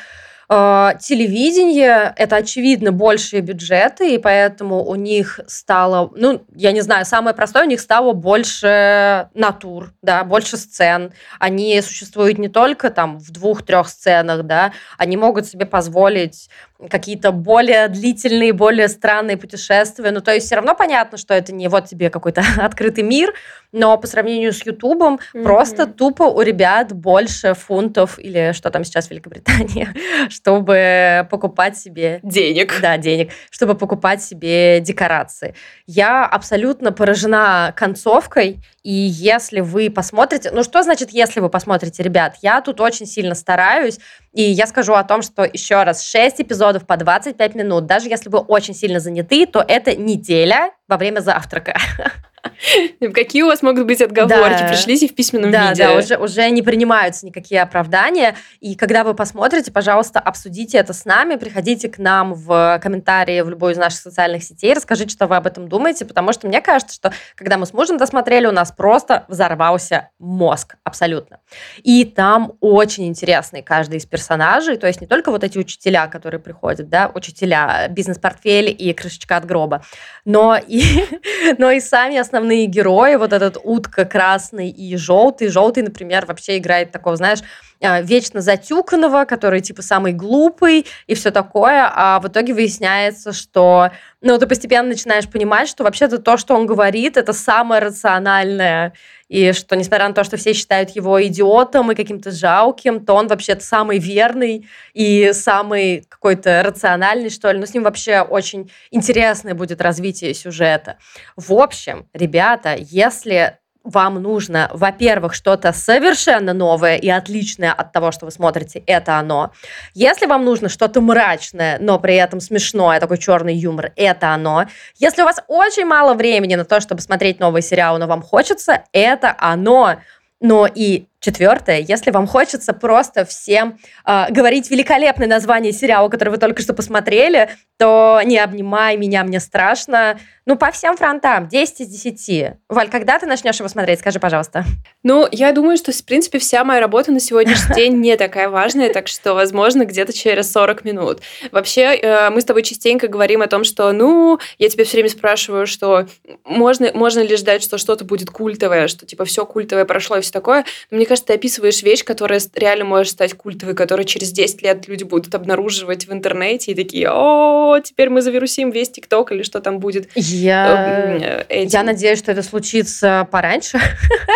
[0.52, 7.06] а, телевидение– это, очевидно, большие бюджеты, и поэтому у них стало, ну, я не знаю,
[7.06, 11.14] самое простое, у них стало больше натур, да, больше сцен.
[11.38, 16.50] Они существуют не только там в двух-трех сценах, да, они могут себе позволить
[16.90, 20.12] какие-то более длительные, более странные путешествия.
[20.12, 23.34] Ну, то есть все равно понятно, что это не вот тебе какой-то открытый мир,
[23.72, 25.44] но по сравнению с Ютубом mm-hmm.
[25.44, 29.90] просто тупо у ребят больше фунтов или что там сейчас в Великобритании,
[30.30, 32.20] чтобы покупать себе...
[32.24, 32.80] Денег.
[32.82, 33.32] Да, денег.
[33.50, 35.56] Чтобы покупать себе декорации.
[35.86, 40.52] Я абсолютно поражена концовкой, и если вы посмотрите...
[40.52, 42.38] Ну, что значит, если вы посмотрите, ребят?
[42.42, 44.00] Я тут очень сильно стараюсь,
[44.34, 47.86] и я скажу о том, что еще раз, 6 эпизодов по 25 минут.
[47.86, 51.78] Даже если вы очень сильно заняты, то это неделя во время завтрака.
[53.14, 54.62] Какие у вас могут быть отговорки?
[54.62, 54.68] Да.
[54.68, 55.84] Пришлите в письменном да, виде.
[55.84, 58.36] Да, уже, уже не принимаются никакие оправдания.
[58.60, 63.50] И когда вы посмотрите, пожалуйста, обсудите это с нами, приходите к нам в комментарии в
[63.50, 66.96] любой из наших социальных сетей, расскажите, что вы об этом думаете, потому что мне кажется,
[66.96, 71.40] что когда мы с мужем досмотрели, у нас просто взорвался мозг абсолютно.
[71.84, 76.40] И там очень интересный каждый из персонажей, то есть не только вот эти учителя, которые
[76.40, 79.84] приходят, да, учителя, бизнес-портфель и крышечка от гроба,
[80.26, 80.79] но и,
[81.58, 85.48] но и сами основные герои, вот этот утка красный и желтый.
[85.50, 87.40] Желтый, например, вообще играет такого, знаешь,
[87.82, 93.92] а, вечно затюканного, который типа самый глупый и все такое, а в итоге выясняется, что
[94.22, 98.94] ну, ты постепенно начинаешь понимать, что вообще-то то, что он говорит, это самое рациональное,
[99.30, 103.28] и что, несмотря на то, что все считают его идиотом и каким-то жалким, то он
[103.28, 107.60] вообще-то самый верный и самый какой-то рациональный, что ли.
[107.60, 110.98] Но с ним вообще очень интересное будет развитие сюжета.
[111.38, 118.26] В общем, ребята, если вам нужно, во-первых, что-то совершенно новое и отличное от того, что
[118.26, 119.52] вы смотрите, это оно.
[119.94, 124.66] Если вам нужно что-то мрачное, но при этом смешное, такой черный юмор, это оно.
[124.96, 128.84] Если у вас очень мало времени на то, чтобы смотреть новые сериалы, но вам хочется,
[128.92, 129.98] это оно.
[130.42, 136.38] Но и четвертое, если вам хочется просто всем э, говорить великолепное название сериала, который вы
[136.38, 140.20] только что посмотрели, то не обнимай меня, мне страшно.
[140.46, 142.58] Ну, по всем фронтам, 10 из 10.
[142.70, 144.66] Валь, когда ты начнешь его смотреть, скажи, пожалуйста.
[145.04, 148.92] Ну, я думаю, что, в принципе, вся моя работа на сегодняшний день не такая важная,
[148.92, 151.22] так что, возможно, где-то через 40 минут.
[151.52, 155.10] Вообще, э, мы с тобой частенько говорим о том, что, ну, я тебя все время
[155.10, 156.08] спрашиваю, что
[156.44, 160.32] можно, можно ли ждать, что что-то будет культовое, что, типа, все культовое прошло и все
[160.32, 160.66] такое.
[160.90, 165.04] Мне кажется, ты описываешь вещь, которая реально может стать культовой, которую через 10 лет люди
[165.04, 169.80] будут обнаруживать в интернете и такие, о, теперь мы завирусим весь ТикТок или что там
[169.80, 170.10] будет.
[170.16, 173.80] Я, э, я надеюсь, что это случится пораньше,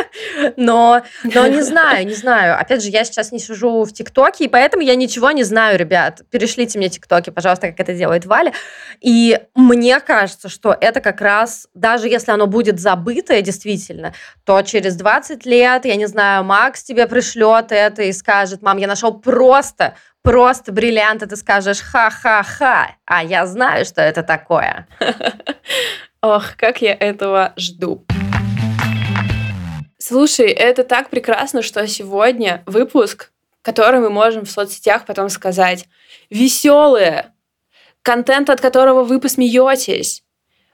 [0.57, 2.59] но, но не знаю, не знаю.
[2.59, 6.21] Опять же, я сейчас не сижу в ТикТоке, и поэтому я ничего не знаю, ребят.
[6.31, 8.51] Перешлите мне ТикТоки, пожалуйста, как это делает Валя.
[8.99, 14.95] И мне кажется, что это как раз, даже если оно будет забытое действительно, то через
[14.95, 19.97] 20 лет, я не знаю, Макс тебе пришлет это и скажет, мам, я нашел просто
[20.21, 24.88] просто бриллиант, и ты скажешь ха-ха-ха, а я знаю, что это такое.
[26.21, 28.06] Ох, как я этого жду.
[29.97, 35.89] Слушай, это так прекрасно, что сегодня выпуск, который мы можем в соцсетях потом сказать,
[36.30, 37.34] веселые,
[38.04, 40.22] контент, от которого вы посмеетесь,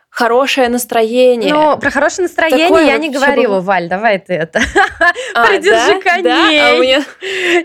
[0.09, 1.53] хорошее настроение.
[1.53, 3.61] Ну, про хорошее настроение Такое я не говорила, бы...
[3.61, 4.59] Валь, давай ты это.
[5.33, 6.01] А, Придержи да?
[6.01, 6.23] коней.
[6.23, 6.71] Да?
[6.71, 7.03] А у меня...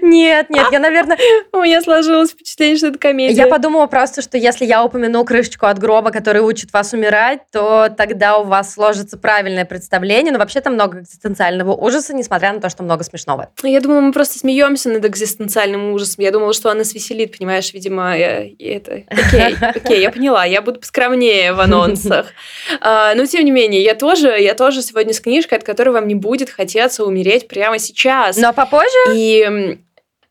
[0.02, 1.18] Нет, нет, я, наверное...
[1.52, 3.34] У меня сложилось впечатление, что это комедия.
[3.34, 7.88] Я подумала просто, что если я упомяну крышечку от гроба, который учит вас умирать, то
[7.96, 10.32] тогда у вас сложится правильное представление.
[10.32, 13.50] Но вообще там много экзистенциального ужаса, несмотря на то, что много смешного.
[13.62, 16.22] Я думала, мы просто смеемся над экзистенциальным ужасом.
[16.22, 18.46] Я думала, что она свеселит, понимаешь, видимо, я...
[18.58, 19.02] это...
[19.08, 20.44] Окей, окей, я поняла.
[20.44, 22.33] Я буду поскромнее в анонсах.
[22.80, 26.08] А, но тем не менее, я тоже, я тоже сегодня с книжкой, от которой вам
[26.08, 28.36] не будет хотеться умереть прямо сейчас.
[28.36, 28.98] Но попозже?
[29.14, 29.78] И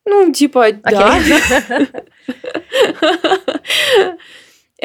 [0.06, 1.20] ну, типа, да.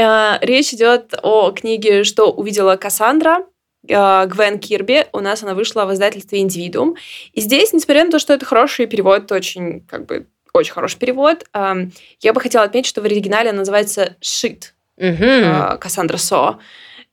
[0.00, 3.44] А, речь идет о книге «Что увидела Кассандра»,
[3.90, 5.06] а, Гвен Кирби.
[5.12, 6.94] У нас она вышла в издательстве «Индивидуум».
[7.32, 11.44] И здесь, несмотря на то, что это хороший перевод, очень, как бы, очень хороший перевод,
[11.52, 14.74] я бы хотела отметить, что в оригинале она называется «Шит»,
[15.80, 16.60] Кассандра Со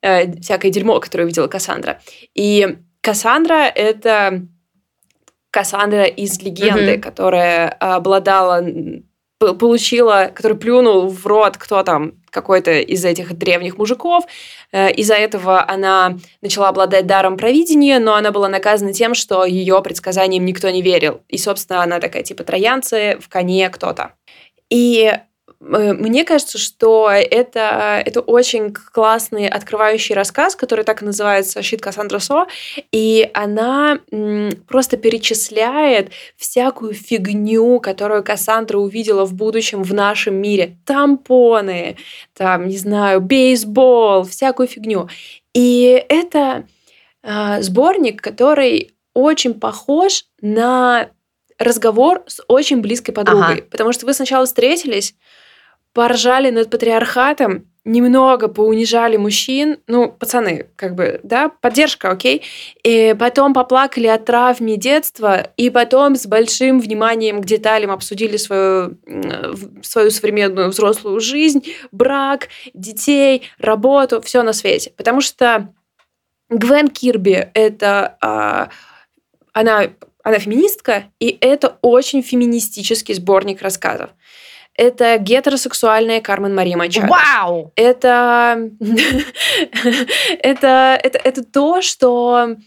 [0.05, 1.99] э, всякое дерьмо, которое увидела Кассандра.
[2.33, 4.47] И Кассандра— это
[5.51, 6.99] Кассандра из легенды, mm-hmm.
[6.99, 8.63] которая обладала
[9.39, 14.23] получила, который плюнул в рот кто там, какой-то из этих древних мужиков.
[14.71, 19.81] Э, из-за этого она начала обладать даром провидения, но она была наказана тем, что ее
[19.81, 21.21] предсказаниям никто не верил.
[21.27, 24.13] И, собственно, она такая, типа, троянцы, в коне кто-то.
[24.69, 25.13] И
[25.59, 32.19] мне кажется, что это, это очень классный открывающий рассказ, который так и называется «Щит Кассандра
[32.19, 32.47] Со»,
[32.91, 33.99] и она
[34.67, 40.77] просто перечисляет всякую фигню, которую Кассандра увидела в будущем в нашем мире.
[40.85, 41.97] Тампоны,
[42.33, 45.09] там, не знаю, бейсбол, всякую фигню.
[45.53, 46.65] И это
[47.23, 51.09] э, сборник, который очень похож на
[51.57, 53.59] разговор с очень близкой подругой.
[53.59, 53.67] Ага.
[53.71, 55.15] Потому что вы сначала встретились,
[55.95, 62.41] поржали над патриархатом, немного поунижали мужчин, ну, пацаны, как бы, да, поддержка, окей,
[62.83, 68.97] и потом поплакали от травме детства, и потом с большим вниманием к деталям обсудили свою,
[69.81, 74.91] свою современную взрослую жизнь, брак, детей, работу, все на свете.
[74.97, 75.73] Потому что
[76.49, 78.17] Гвен Кирби— это...
[78.19, 78.69] А,
[79.53, 79.87] она
[80.23, 84.09] она феминистка, и это очень феминистический сборник рассказов.
[84.77, 87.07] Это гетеросексуальная Кармен Мария Мачадо.
[87.07, 87.71] Вау!
[87.75, 88.69] Это,
[90.39, 92.57] это, это, это то, что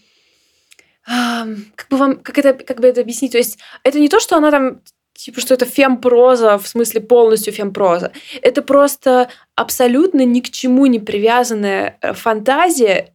[1.05, 3.31] как бы вам, как это, как бы это объяснить?
[3.31, 4.81] То есть это не то, что она там
[5.13, 8.13] типа, что это фемпроза, в смысле полностью фемпроза.
[8.41, 13.13] Это просто абсолютно ни к чему не привязанная э, фантазия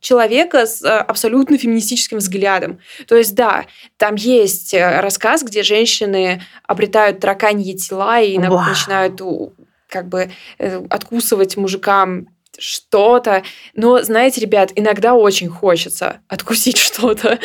[0.00, 2.78] человека с э, абсолютно феминистическим взглядом.
[3.06, 8.68] То есть, да, там есть рассказ, где женщины обретают тараканьи тела и Вау.
[8.68, 9.20] начинают
[9.88, 12.28] как бы откусывать мужикам
[12.58, 13.42] что-то.
[13.74, 17.38] Но, знаете, ребят, иногда очень хочется откусить что-то.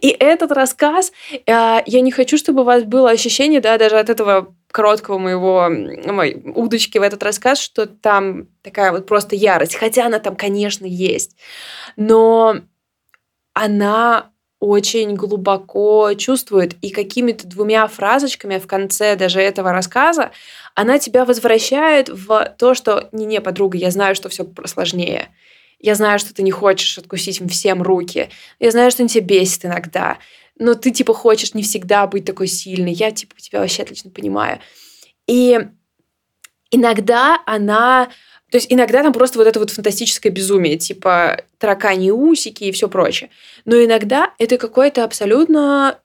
[0.00, 1.12] И этот рассказ,
[1.46, 6.42] я не хочу, чтобы у вас было ощущение, да, даже от этого короткого моего моей
[6.54, 9.76] удочки в этот рассказ, что там такая вот просто ярость.
[9.76, 11.36] Хотя она там, конечно, есть.
[11.96, 12.56] Но
[13.54, 14.30] она
[14.60, 20.32] очень глубоко чувствует, и какими-то двумя фразочками в конце даже этого рассказа
[20.74, 25.28] она тебя возвращает в то, что «не-не, подруга, я знаю, что все сложнее».
[25.80, 28.30] Я знаю, что ты не хочешь откусить им всем руки.
[28.58, 30.18] Я знаю, что они тебя бесит иногда.
[30.58, 32.92] Но ты, типа, хочешь не всегда быть такой сильной.
[32.92, 34.58] Я, типа, тебя вообще отлично понимаю.
[35.28, 35.56] И
[36.72, 38.10] иногда она
[38.50, 42.88] то есть иногда там просто вот это вот фантастическое безумие, типа таракани усики и все
[42.88, 43.30] прочее.
[43.64, 46.00] Но иногда это какое-то абсолютно...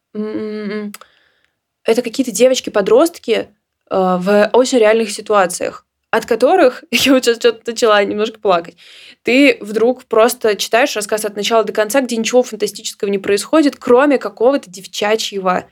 [1.85, 3.47] Это какие-то девочки-подростки э,
[3.89, 8.77] в очень реальных ситуациях, от которых я вот сейчас что-то начала немножко плакать.
[9.23, 14.17] Ты вдруг просто читаешь рассказ от начала до конца, где ничего фантастического не происходит, кроме
[14.17, 15.65] какого-то девчачьего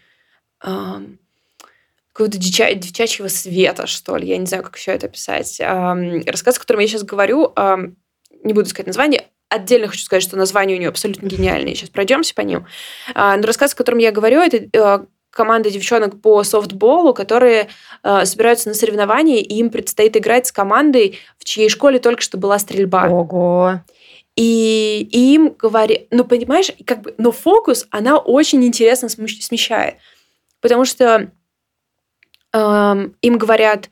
[2.13, 4.27] какого-то дича- девчачьего света, что ли.
[4.27, 5.59] Я не знаю, как еще это описать.
[5.59, 7.53] Рассказ, о котором я сейчас говорю,
[8.43, 11.75] не буду сказать название, отдельно хочу сказать, что название у нее абсолютно гениальное.
[11.75, 12.65] Сейчас пройдемся по ним.
[13.13, 17.69] А, но рассказ, о котором я говорю, это а, команда девчонок по софтболу, которые
[18.03, 22.37] э, собираются на соревнования, и им предстоит играть с командой, в чьей школе только что
[22.37, 23.07] была стрельба.
[23.07, 23.81] Ого!
[24.35, 29.95] И, и им говорят, ну понимаешь, как бы, но фокус она очень интересно смещает,
[30.59, 31.31] потому что
[32.53, 33.89] им говорят,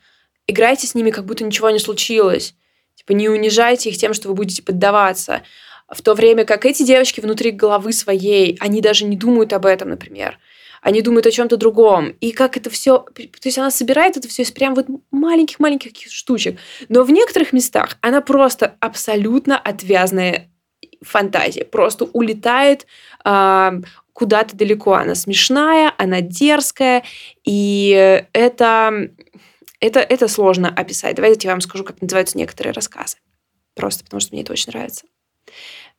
[0.47, 2.55] играйте с ними, как будто ничего не случилось.
[2.95, 5.41] Типа не унижайте их тем, что вы будете поддаваться.
[5.87, 9.89] В то время как эти девочки внутри головы своей, они даже не думают об этом,
[9.89, 10.37] например.
[10.81, 12.15] Они думают о чем-то другом.
[12.21, 12.99] И как это все...
[12.99, 16.57] То есть она собирает это все из прям вот маленьких-маленьких штучек.
[16.87, 20.49] Но в некоторых местах она просто абсолютно отвязная
[21.01, 21.65] фантазия.
[21.65, 22.85] Просто улетает
[23.25, 23.81] э,
[24.19, 24.95] куда-то далеко.
[24.95, 27.03] Она смешная, она дерзкая,
[27.45, 29.09] и это,
[29.79, 31.15] это, это сложно описать.
[31.15, 33.15] Давайте я вам скажу, как называются некоторые рассказы.
[33.75, 35.05] Просто потому что мне это очень нравится.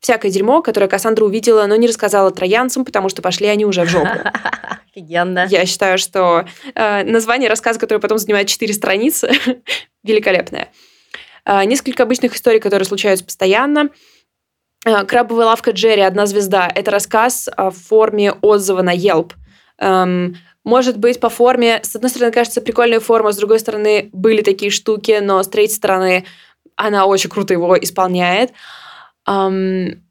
[0.00, 3.88] Всякое дерьмо, которое Кассандра увидела, но не рассказала троянцам, потому что пошли они уже в
[3.88, 4.20] жопу.
[4.94, 5.46] Офигенно.
[5.48, 9.32] Я считаю, что э, название рассказа, который потом занимает четыре страницы,
[10.02, 10.68] великолепное.
[11.46, 13.88] Э, несколько обычных историй, которые случаются постоянно.
[14.86, 16.02] Э, «Крабовая лавка Джерри.
[16.02, 19.32] Одна звезда»— это рассказ в форме отзыва на Yelp.
[19.78, 24.42] Эм, может быть, по форме, с одной стороны, кажется, прикольная форма, с другой стороны, были
[24.42, 26.24] такие штуки, но с третьей стороны,
[26.76, 28.52] она очень круто его исполняет.
[29.26, 30.02] Эм,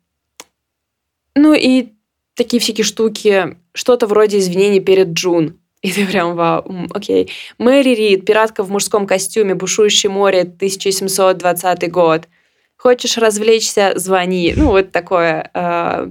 [1.36, 1.94] ну и
[2.36, 5.60] такие всякие штуки, что-то вроде извинений перед Джун.
[5.82, 7.32] И ты прям, вау, окей.
[7.58, 12.28] Мэри Рид, пиратка в мужском костюме, бушующее море, 1720 год–
[12.80, 14.54] Хочешь развлечься, звони.
[14.56, 15.52] Ну, вот такое.
[15.54, 16.08] Э,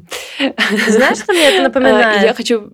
[0.88, 2.22] Знаешь, что мне это напоминает?
[2.22, 2.72] Я хочу...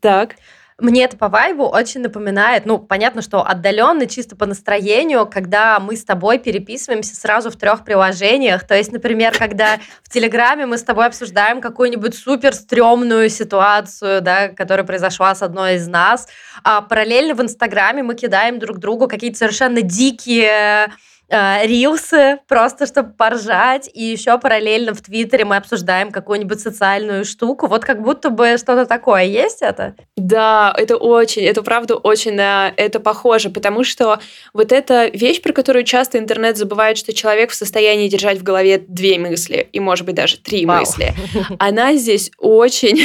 [0.00, 0.36] Так.
[0.78, 5.94] Мне это по вайбу очень напоминает, ну, понятно, что отдаленно, чисто по настроению, когда мы
[5.94, 8.66] с тобой переписываемся сразу в трех приложениях.
[8.66, 14.48] То есть, например, когда в Телеграме мы с тобой обсуждаем какую-нибудь супер стрёмную ситуацию, да,
[14.48, 16.28] которая произошла с одной из нас,
[16.64, 20.88] а параллельно в Инстаграме мы кидаем друг другу какие-то совершенно дикие э,
[21.30, 27.68] рилсы, просто чтобы поржать, и еще параллельно в Твиттере мы обсуждаем какую-нибудь социальную штуку.
[27.68, 29.94] Вот как будто бы что-то такое есть это?
[30.16, 34.18] Да, это очень, это правда очень на это похоже, потому что
[34.52, 38.78] вот эта вещь, про которую часто интернет забывает, что человек в состоянии держать в голове
[38.78, 40.80] две мысли, и, может быть, даже три Вау.
[40.80, 41.14] мысли,
[41.58, 43.00] она здесь очень,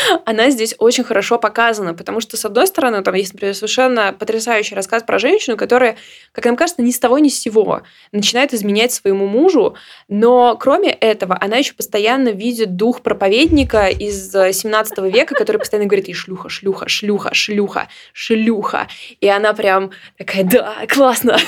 [0.24, 4.74] она здесь очень хорошо показана, потому что, с одной стороны, там есть, например, совершенно потрясающий
[4.74, 5.96] рассказ про женщину, которая,
[6.32, 7.65] как нам кажется, ни с того ни с сего
[8.12, 9.76] начинает изменять своему мужу,
[10.08, 15.88] но кроме этого она еще постоянно видит дух проповедника из 17 э, века, который постоянно
[15.88, 18.88] говорит ей шлюха, шлюха, шлюха, шлюха, шлюха.
[19.20, 21.38] И она прям такая, да, классно,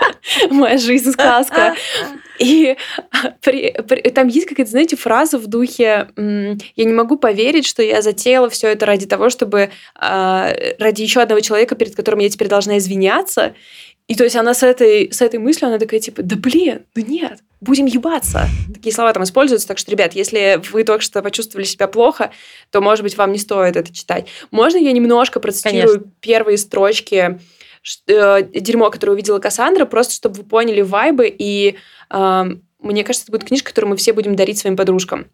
[0.50, 1.74] моя жизнь сказка.
[2.38, 2.76] И
[3.42, 8.02] при, при, там есть какая-то, знаете, фраза в духе «Я не могу поверить, что я
[8.02, 9.70] затеяла все это ради того, чтобы
[10.00, 13.54] э, ради еще одного человека, перед которым я теперь должна извиняться».
[14.08, 17.04] И то есть она с этой, с этой мыслью, она такая, типа, да блин, ну
[17.04, 18.46] нет, будем ебаться.
[18.72, 19.66] Такие слова там используются.
[19.66, 22.30] Так что, ребят, если вы только что почувствовали себя плохо,
[22.70, 24.28] то, может быть, вам не стоит это читать.
[24.52, 26.12] Можно я немножко процитирую Конечно.
[26.20, 27.40] первые строчки
[28.06, 31.76] э, дерьмо, которое увидела Кассандра, просто чтобы вы поняли вайбы, и
[32.10, 32.44] э,
[32.78, 35.26] мне кажется, это будет книжка, которую мы все будем дарить своим подружкам.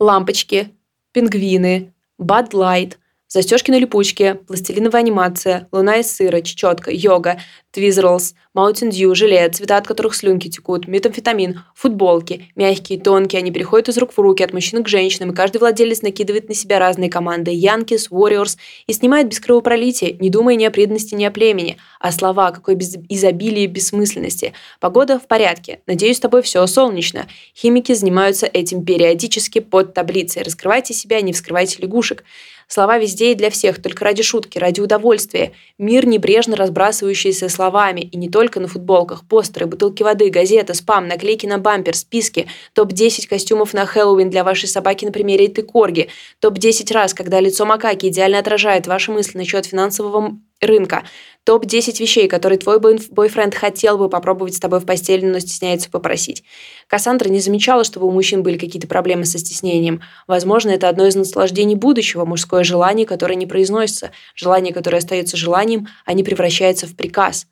[0.00, 0.74] Лампочки,
[1.12, 2.94] пингвины, Bud Light–
[3.30, 7.38] Застежки на липучке, пластилиновая анимация, луна из сыра, чечетка, йога,
[7.72, 13.90] твизерлс, Mountain Dew, желе, цвета от которых слюнки текут, метамфетамин, футболки, мягкие, тонкие, они переходят
[13.90, 17.10] из рук в руки, от мужчин к женщинам, и каждый владелец накидывает на себя разные
[17.10, 18.56] команды Янкис, Warriors
[18.86, 22.74] и снимает без кровопролития, не думая ни о преданности, ни о племени, а слова, какое
[22.76, 24.54] без изобилие бессмысленности.
[24.80, 27.28] Погода в порядке, надеюсь, с тобой все солнечно.
[27.54, 30.42] Химики занимаются этим периодически под таблицей.
[30.42, 32.24] Раскрывайте себя, не вскрывайте лягушек.
[32.68, 35.52] Слова везде и для всех, только ради шутки, ради удовольствия.
[35.78, 39.26] Мир, небрежно разбрасывающийся словами, и не только на футболках.
[39.26, 42.46] Постеры, бутылки воды, газеты, спам, наклейки на бампер, списки.
[42.74, 46.08] Топ-10 костюмов на Хэллоуин для вашей собаки на примере этой корги.
[46.40, 51.04] Топ-10 раз, когда лицо макаки идеально отражает ваши мысли насчет финансового рынка.
[51.44, 56.44] Топ-10 вещей, которые твой бойфренд хотел бы попробовать с тобой в постели, но стесняется попросить.
[56.88, 60.02] Кассандра не замечала, чтобы у мужчин были какие-то проблемы со стеснением.
[60.26, 65.88] Возможно, это одно из наслаждений будущего, мужское желание, которое не произносится, желание, которое остается желанием,
[66.04, 67.46] а не превращается в приказ.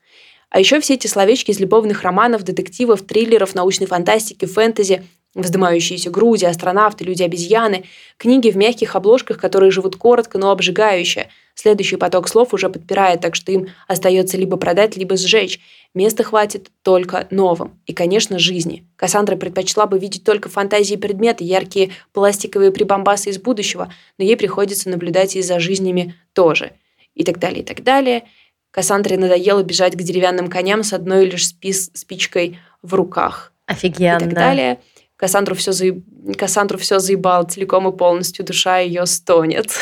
[0.51, 5.05] А еще все эти словечки из любовных романов, детективов, триллеров, научной фантастики, фэнтези,
[5.35, 7.85] вздымающиеся груди, астронавты, люди-обезьяны,
[8.19, 13.35] книги в мягких обложках, которые живут коротко, но обжигающе– Следующий поток слов уже подпирает, так
[13.35, 15.59] что им остается либо продать, либо сжечь.
[15.95, 17.81] Места хватит только новым.
[17.87, 18.87] И, конечно, жизни.
[18.97, 24.91] Кассандра предпочла бы видеть только фантазии предметы, яркие пластиковые прибамбасы из будущего, но ей приходится
[24.91, 26.73] наблюдать и за жизнями тоже.
[27.15, 28.25] И так далее, и так далее.
[28.71, 33.55] Кассандре надоело бежать к деревянным коням с одной лишь спис спичкой в руках.
[33.65, 34.19] Офигенно.
[34.19, 34.79] И так далее.
[35.17, 36.05] Кассандру все, заеб...
[36.37, 39.71] Кассандру все заебало целиком и полностью, душа ее стонет.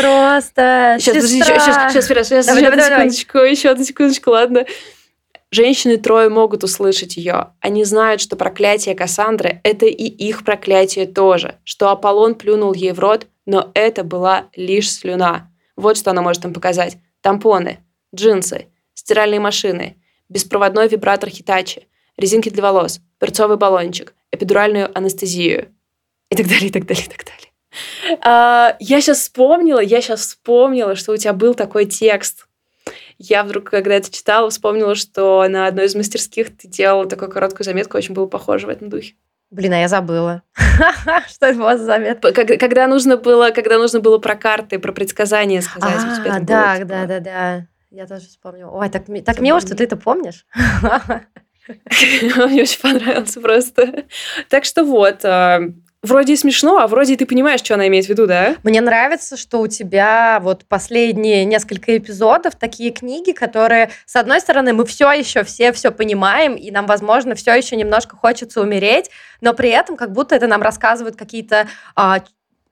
[0.00, 3.50] Просто Сейчас, подожди, сейчас, сейчас, сейчас, сейчас, сейчас, давай, еще давай, одну секундочку, давай.
[3.50, 4.66] еще одну секундочку, ладно.
[5.50, 7.48] Женщины трое могут услышать ее.
[7.60, 13.00] Они знают, что проклятие Кассандры– это и их проклятие тоже, что Аполлон плюнул ей в
[13.00, 15.50] рот, но это была лишь слюна.
[15.76, 16.96] Вот что она может им показать.
[17.20, 17.80] Тампоны,
[18.14, 19.98] джинсы, стиральные машины,
[20.30, 21.86] беспроводной вибратор Хитачи,
[22.16, 25.68] резинки для волос, перцовый баллончик, эпидуральную анестезию
[26.30, 27.51] и так далее, и так далее, и так далее.
[28.20, 32.46] А, я сейчас вспомнила, я сейчас вспомнила, что у тебя был такой текст.
[33.18, 37.64] Я вдруг, когда это читала, вспомнила, что на одной из мастерских ты делала такую короткую
[37.64, 39.14] заметку, очень было похоже в этом духе.
[39.50, 40.42] Блин, а я забыла.
[41.28, 42.32] Что это была за заметка?
[42.32, 46.00] Когда нужно было, когда нужно было про карты, про предсказания сказать.
[46.26, 47.66] А, да, типа да, да, да.
[47.90, 48.70] Я тоже вспомнила.
[48.70, 50.46] Ой, так, так мило, что ты это помнишь.
[51.68, 54.04] Мне очень понравился просто.
[54.48, 55.22] Так что вот,
[56.02, 58.56] вроде смешно, а вроде ты понимаешь, что она имеет в виду, да?
[58.62, 64.72] Мне нравится, что у тебя вот последние несколько эпизодов такие книги, которые, с одной стороны,
[64.72, 69.54] мы все еще все все понимаем, и нам, возможно, все еще немножко хочется умереть, но
[69.54, 72.22] при этом как будто это нам рассказывают какие-то а,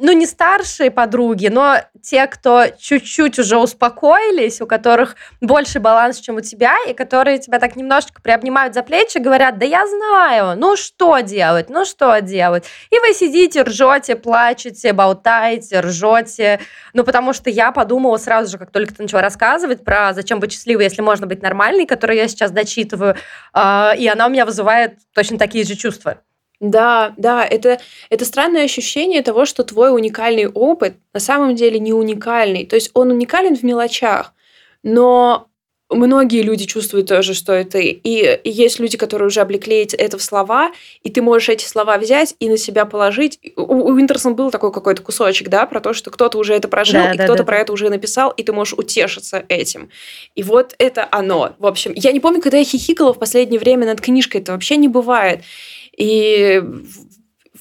[0.02, 6.36] ну, не старшие подруги, но те, кто чуть-чуть уже успокоились, у которых больше баланс, чем
[6.36, 10.76] у тебя, и которые тебя так немножечко приобнимают за плечи, говорят, да я знаю, ну
[10.76, 12.64] что делать, ну что делать.
[12.90, 16.60] И вы сидите, ржете, плачете, болтаете, ржете.
[16.94, 20.52] Ну, потому что я подумала сразу же, как только ты начала рассказывать про «Зачем быть
[20.52, 23.16] счастливой, если можно быть нормальной», которую я сейчас дочитываю,
[23.52, 26.22] а, и она у меня вызывает точно такие же чувства.
[26.60, 27.80] Да, да, это,
[28.10, 32.66] это странное ощущение того, что твой уникальный опыт на самом деле не уникальный.
[32.66, 34.34] То есть он уникален в мелочах,
[34.82, 35.50] но
[35.88, 40.70] многие люди чувствуют тоже, что это И, есть люди, которые уже облекли это в слова,
[41.02, 43.40] и ты можешь эти слова взять и на себя положить.
[43.56, 47.00] У, у Винтерсон был такой какой-то кусочек, да, про то, что кто-то уже это прожил,
[47.00, 49.88] да, и да, кто-то да, про это уже написал, и ты можешь утешиться этим.
[50.34, 51.54] И вот это оно.
[51.58, 54.76] В общем, я не помню, когда я хихикала в последнее время над книжкой, это вообще
[54.76, 55.40] не бывает.
[56.00, 56.62] И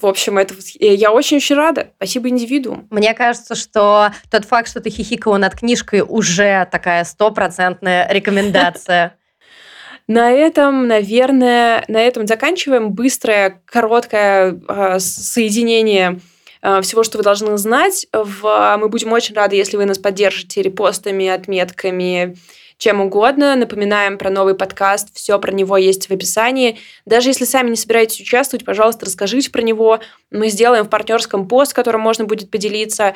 [0.00, 1.90] в общем, это я очень-очень рада.
[1.96, 2.86] Спасибо индивидуум.
[2.90, 9.16] Мне кажется, что тот факт, что ты хихикала над книжкой, уже такая стопроцентная рекомендация.
[10.06, 12.90] На этом, наверное, на этом заканчиваем.
[12.90, 16.18] Быстрое, короткое э, соединение
[16.62, 18.08] э, всего, что вы должны знать.
[18.12, 22.36] В, мы будем очень рады, если вы нас поддержите репостами, отметками,
[22.80, 23.54] чем угодно.
[23.56, 26.78] Напоминаем про новый подкаст, все про него есть в описании.
[27.04, 30.00] Даже если сами не собираетесь участвовать, пожалуйста, расскажите про него.
[30.30, 33.14] Мы сделаем в партнерском пост, которым можно будет поделиться.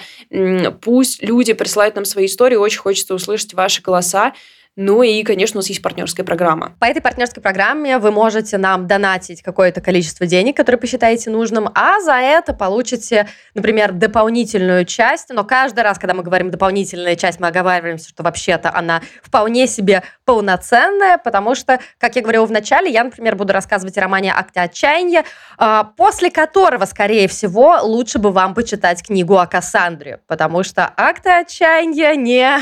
[0.83, 4.35] Пусть люди присылают нам свои истории, очень хочется услышать ваши голоса.
[4.77, 6.75] Ну и, конечно, у нас есть партнерская программа.
[6.81, 12.01] По этой партнерской программе вы можете нам донатить какое-то количество денег, которое посчитаете нужным, а
[12.01, 15.29] за это получите, например, дополнительную часть.
[15.31, 20.03] Но каждый раз, когда мы говорим дополнительная часть, мы оговариваемся, что вообще-то она вполне себе
[20.25, 24.59] полноценная, потому что, как я говорила в начале, я, например, буду рассказывать о романе «Акты
[24.59, 25.25] отчаяния»,
[25.57, 31.31] а, после которого, скорее всего, лучше бы вам почитать книгу о Кассандре, потому что «Акты
[31.31, 32.59] отчаяния» не,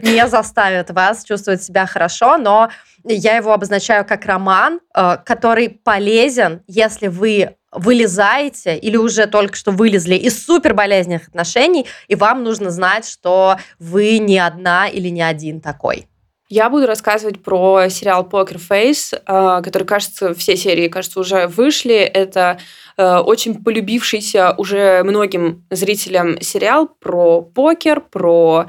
[0.02, 2.68] не заставят вас чувствовать чувствовать себя хорошо, но
[3.04, 9.70] я его обозначаю как роман, э, который полезен, если вы вылезаете или уже только что
[9.70, 15.22] вылезли из супер болезненных отношений, и вам нужно знать, что вы не одна или не
[15.22, 16.06] один такой.
[16.48, 21.94] Я буду рассказывать про сериал Poker Face, э, который, кажется, все серии, кажется, уже вышли.
[21.94, 22.58] Это
[22.98, 28.66] э, очень полюбившийся уже многим зрителям сериал про покер, про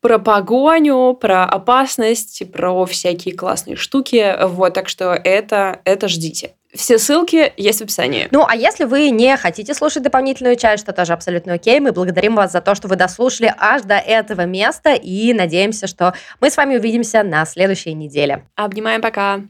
[0.00, 4.36] про погоню, про опасность, про всякие классные штуки.
[4.46, 6.54] Вот, так что это, это ждите.
[6.72, 8.28] Все ссылки есть в описании.
[8.30, 12.36] Ну, а если вы не хотите слушать дополнительную часть, что тоже абсолютно окей, мы благодарим
[12.36, 16.56] вас за то, что вы дослушали аж до этого места и надеемся, что мы с
[16.56, 18.44] вами увидимся на следующей неделе.
[18.54, 19.40] Обнимаем, пока!